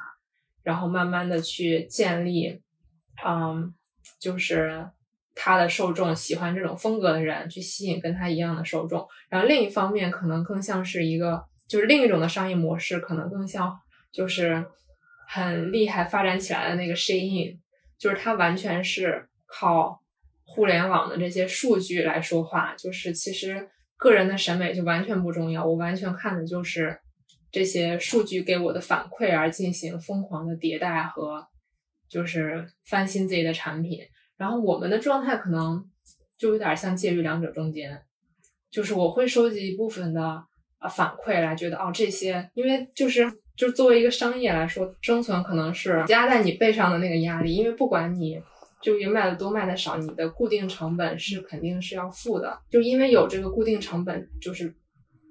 [0.62, 2.62] 然后慢慢的去建立，
[3.26, 3.74] 嗯，
[4.20, 4.88] 就是
[5.34, 9.04] 他的受众喜欢这种风格的人，去吸引跟他一样的受众。
[9.28, 13.76] 然后另一方面，可能更像是一个，就是另一种的商业模式，可能更像
[14.12, 14.64] 就是
[15.26, 17.58] 很厉害发展起来的那个 Shein。
[17.99, 20.01] 就是它完全是靠
[20.44, 26.99] 互联网的这些数据来说话，就是其实个人的审美就完全不重要，我完全看的就是
[27.51, 31.46] 这些数据给我的反馈而进行疯狂的迭代和
[32.09, 33.99] 就是翻新自己的产品。
[34.36, 35.84] 然后我们的状态可能
[36.38, 38.01] 就有点像介于两者中间，
[38.70, 40.44] 就是我会收集一部分的
[40.78, 43.28] 啊反馈来觉得哦这些，因为就是。
[43.59, 48.40] 就作为一个商业来说，生存可能是加在你背上的那个压力，因为不管你
[48.80, 52.56] 就业卖的多卖的少，你的固定成本是肯定是要付的。
[52.70, 54.72] 就因为有这个固定成本就是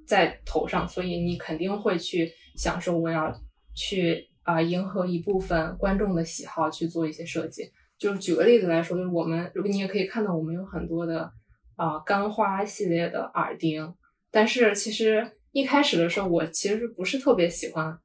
[0.05, 3.33] 在头上，所以你肯定会去想说，我要
[3.73, 7.71] 去啊迎合一部分观众的喜好去做一些设计。
[7.97, 11.31] 就是举个例子来说，就是我们如果你也可以看到，我们有很多的
[11.77, 13.95] 啊干花系列的耳钉，
[14.29, 17.97] 但是其实一开始的时候，我其实不是特别喜欢。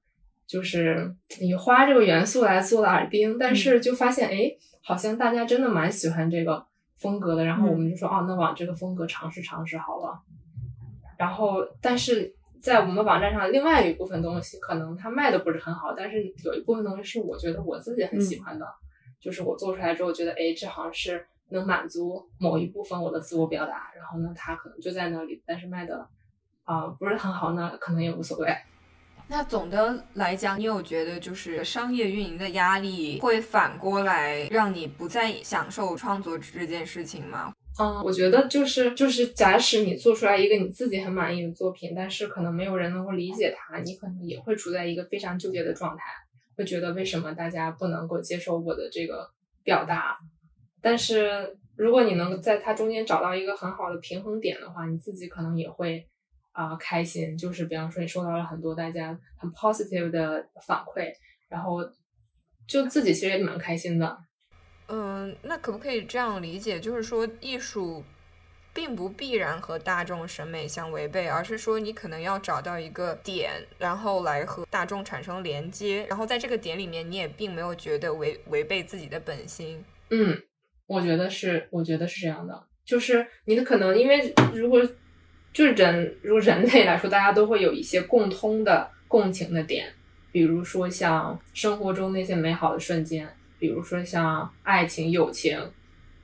[0.53, 6.63] 就是以花这个元素来做的耳钉，但是就发现哎，好像大家真的蛮喜欢这个
[6.99, 7.43] 风格的。
[7.43, 10.21] 然后我们就说哦，那往这个风格尝试尝试好了。
[11.17, 18.67] 然后，但是在我们网站上，另外一部分东西可能它卖的不是很好，但是有一部分东西是我觉得我自己很喜欢的，
[19.23, 23.91] 就是我做出来之后觉得哎，这好像是能满足某一部分我的自我表达。
[23.97, 26.07] 然后呢，它可能就在那里，但是卖的
[26.65, 28.55] 啊不是很好，那可能也无所谓。
[29.35, 37.51] 那总的来讲，你有觉得就是商业运营的压力会反过来让你不再享受创作这件事情吗？
[37.81, 46.03] 嗯，我觉得就是就是，假使你做出来一个你自己很满意的作品，但是可能没有人能够理解它，你可能也会处在一个非常纠结的状态，
[46.55, 49.31] 会觉得为什么大家不能够接受我的这个
[49.65, 50.19] 表达？
[50.83, 56.07] 但是如果你能在它中间找到一个很好的平衡点的话，你自己可能也会
[56.53, 57.37] 啊开心。
[57.37, 61.13] 就是比方说，你收到了很多大家很 positive 的反馈，
[61.49, 61.79] 然后
[62.67, 64.19] 就自己其实也蛮开心的。
[64.89, 66.79] 嗯，那可不可以这样理解？
[66.79, 68.05] 就是说，艺术
[68.75, 79.83] 并不必然和大众审美相违背，而是说你可能要找到一个点，然后来和大众产生连接，然后在这个点里面，你也并没有觉得违违背自己的本心。
[80.11, 80.37] 嗯，
[80.87, 82.67] 我觉得是，我觉得是这样的。
[82.85, 84.83] 就是你的可能，因为如果
[85.53, 89.93] 就是人，如人类来说，大家都会有一些共通的共情的点，
[90.31, 93.29] 比如说像生活中那些美好的瞬间。
[93.59, 95.57] 比如说像爱情、友情，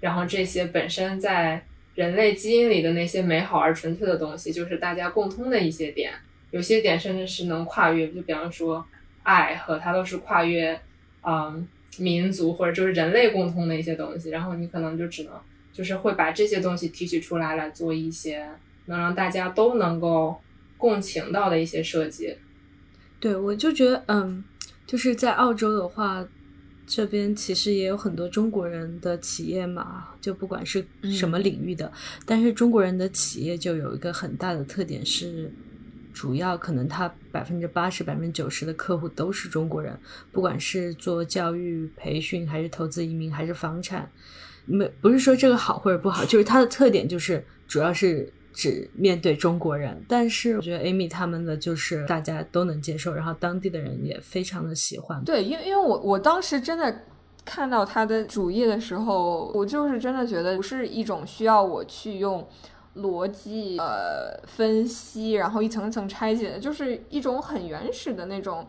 [0.01, 1.65] 然后这些本身在
[1.95, 6.13] 人类基因里的那些美好而纯粹的东西，就是大家共通的一些点。
[6.51, 8.85] 有些点甚至是能跨越，就比方说
[9.23, 10.81] 爱和它都是跨越，
[11.23, 11.65] 嗯，
[11.99, 14.31] 民族或者就是人类共通的一些东西。
[14.31, 15.33] 然后你可能就只能
[15.73, 18.49] 就是会把这些东西提取出来，来做一些
[18.89, 20.37] 能让大家都能够
[20.77, 22.37] 共情到的一些设计。
[23.21, 24.43] 对，我就觉得，嗯，
[24.85, 26.27] 就是在澳洲的话。
[26.91, 30.83] 这边其实也有很多中国人的企业嘛，就不管是
[31.13, 31.93] 什么领域的，
[32.25, 35.53] 但是中国人的企业就有一个很大的特点是，
[36.15, 39.95] 主要可能他百分之八十、百分之九十的客户都是中国人，
[40.33, 44.11] 不管是做教育培训，还是投资移民，还是房产，
[44.65, 48.33] 没不是说这个好或者不好，就是它的特点就是主要是。
[48.53, 55.23] 只面对中国人，但是我觉得 Amy 他们的就是大家都能接受，然后当地的人也非常的喜欢。
[55.25, 57.03] 对，因为因为我我当时真的
[57.45, 62.45] 看到他的主页的时候，我就是真的觉得不是一种需要我去用
[62.97, 68.67] 逻辑呃分析，然后一层一层拆解的，就是一种很原始的那种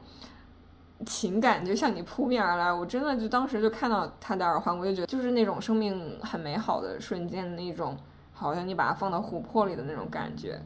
[1.06, 2.72] 情感，就向你扑面而来。
[2.72, 7.98] 我真的就当时就看到他的耳环，我就觉得就是那种生命很美好的瞬间的那种。
[8.40, 10.58] 好像你把它放到琥珀里的那种感觉。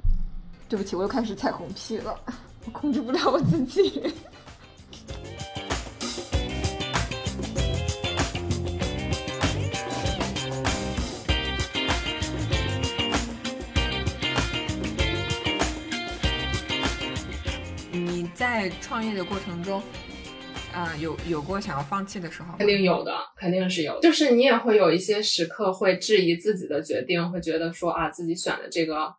[0.69, 2.15] 对不起，我又开始彩虹屁了，
[2.65, 4.13] 我控制不了我自己。
[17.91, 19.82] 你在创业的过程中。
[20.74, 23.99] 啊，有有过想要放弃的时候，肯定有的，肯定是有。
[24.01, 29.13] 就是你也会有一些时刻会质疑自己的决定，会觉得说啊，自己选的这个，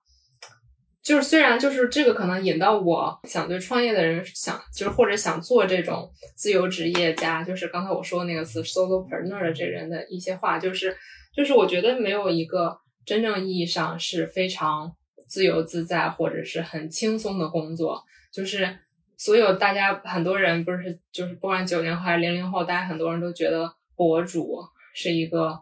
[1.01, 10.97] 就是虽然就是这个可能引到我想对创业的人想，就是或者想做这种自由职业家，就是刚才我说的那个词 solopreneur 的这人的一些话，就是
[11.37, 12.77] 就是我觉得没有一个
[13.07, 14.93] 真正意义上是非常
[15.29, 18.03] 自由自在或者是很轻松的工作，
[18.33, 18.81] 就是。
[19.17, 24.61] 所有大家很多人不是就是不管九零后还是零零后，大家很多人都觉得博主
[24.95, 25.59] 是一个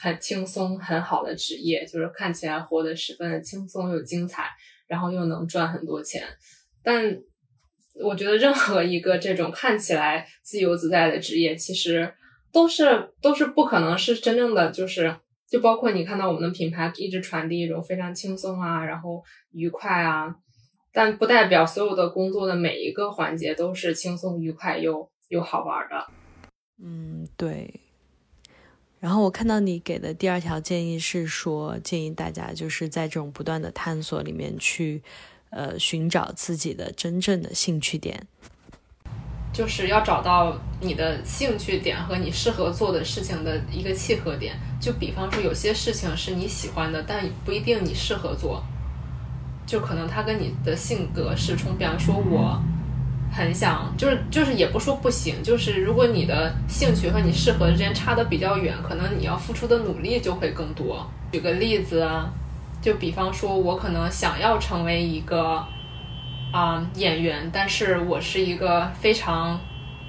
[0.00, 4.48] 很轻松很好的职业，就是看起来活得十分的轻松又精彩，
[4.86, 6.22] 然后又能赚很多钱。
[6.82, 7.18] 但
[8.02, 12.14] 我觉得任何一个这种看起来自由自在的职业，其实
[12.52, 15.16] 都是都是不可能是真正的，就是
[15.48, 19.22] 就包括你看到我们的品牌一直传递一种非常轻松啊，然后
[19.52, 20.36] 愉快啊。
[20.96, 26.06] 但不代表所有的工作的每一个环节都是轻松愉快又又好玩的。
[26.80, 27.80] 嗯，对。
[29.00, 35.02] 然后我看到你给的第二条建议是说，建议大家就是在这种不断的探索里面去，
[35.50, 38.26] 呃，寻找自己的真正的兴趣点，
[39.52, 44.54] 就是要找到你的兴趣点和你适合做的事情的一个契合点。
[44.80, 48.62] 就比方说，有些事情是你喜欢的，但不一定你适合做。
[49.66, 52.60] 就可能他跟你的性格是冲，比方说我
[53.32, 61.10] 很想，就是就是也不说不行，就是如果你的兴趣和你适合之间差的比较远，可能你要付出的努力就会更多。
[61.32, 62.08] 举个例子，
[62.80, 65.66] 就比方说我可能想要成为一个
[66.52, 69.58] 啊演员，但是我是一个非常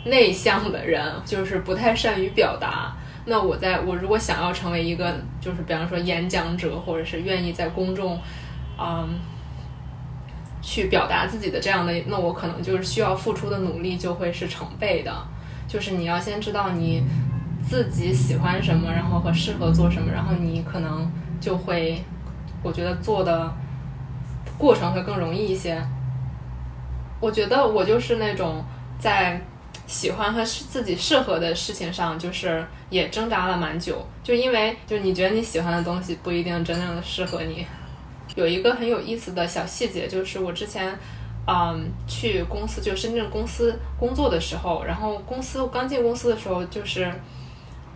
[0.03, 2.95] 内向的人，就是不太善于表达。
[3.25, 8.19] 那我在我如果想要成为一个，就是比方说演讲者，或者是愿意在公众，
[8.77, 9.17] 嗯。
[10.65, 15.13] 去表达自己的这样的，那我可能就是需要付出的努力就会是成倍的。
[15.67, 17.03] 就是你要先知道你
[17.63, 21.07] 自己喜欢什么，然后和适合做什么，然后你可能
[21.39, 22.01] 就会，
[22.63, 23.53] 我觉得做的
[24.57, 25.79] 过程会更容易一些。
[27.19, 28.63] 我觉得我就是那种
[28.99, 29.39] 在
[29.85, 37.65] 喜欢和自己适合的事情上，就是也挣扎了蛮久，就因为就你觉得你喜欢的东西不一定真正的适合你。
[38.35, 40.97] 有一个很有意思的小细节，就是我之前。
[41.47, 47.07] 嗯，去公司就深圳公司工作的时候，然后公司刚进公司的时候，就是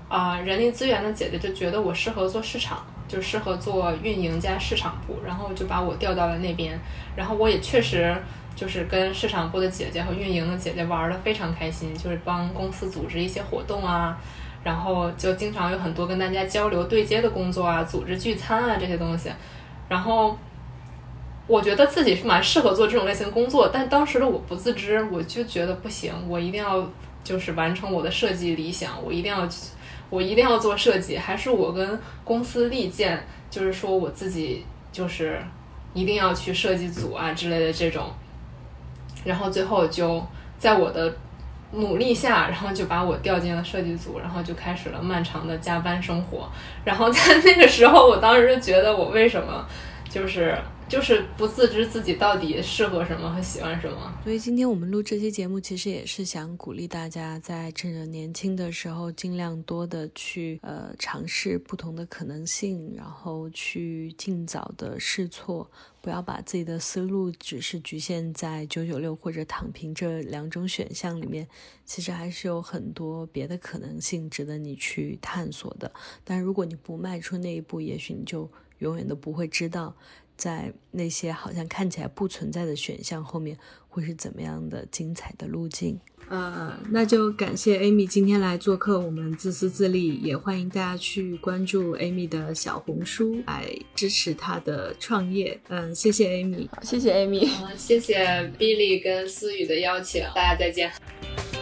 [0.07, 6.79] 啊，人力资源的姐姐就觉得我适合做市场，就适合做运营加市场部，然后就把我调到了那边。
[7.15, 8.15] 然后我也确实
[8.55, 14.15] 就是跟市场部的姐姐和运营的姐姐玩的非常开心，就是帮公司组织一些活动啊，
[14.63, 19.31] 然后就经常有很多跟大家交流对接的工作啊，组织聚餐啊这些东西，
[19.89, 20.37] 然后。
[21.47, 26.87] 我觉得自己是蛮适合做这种类型工作，但当时的我不自知，我就觉得不行，我一定要
[27.23, 29.49] 就是完成我的设计理想，我一定要
[30.11, 35.41] 我一定要做设计，还是我跟公司力荐，就是说我自己就是
[35.95, 38.11] 一定要去设计组啊之类的这种，
[39.25, 40.23] 然后最后就
[40.59, 41.11] 在我的
[41.71, 46.49] 努力下，然后就把我调进了设计组，然后就开始了漫长的加班生活，
[46.83, 49.67] 然后在那个时候，我当时就觉得我为什么
[50.09, 50.57] 就是。
[50.89, 65.69] 就是不自知自己到底适合什么和喜欢什么，所以今天我们录这期节目，其实也是想鼓励大家在趁着年轻的时候，尽量多的去呃尝试不同的可能性，然后去尽早的试错，
[66.01, 71.47] 不要把自己的思路只是局限在九九六或者躺平这两种选项里面，
[71.85, 75.91] 其实还是有很多别的可能性值得你去探索的。
[76.23, 79.95] 但如果你不迈出那一步，也许你就永远都不会知道。
[80.39, 83.57] 在那些好像看起来不存在的选项后面，
[83.89, 85.99] 会是怎么样的精彩的路径？
[86.29, 95.59] 呃，那就感谢 Amy 今天来做客我们自私自利，也欢迎大家去关注 Amy 的小红书来支持她的创业。
[95.67, 98.25] 嗯，谢谢 Amy，谢谢 Amy，谢谢
[98.57, 101.58] Billy 跟思雨的邀请，大家再见。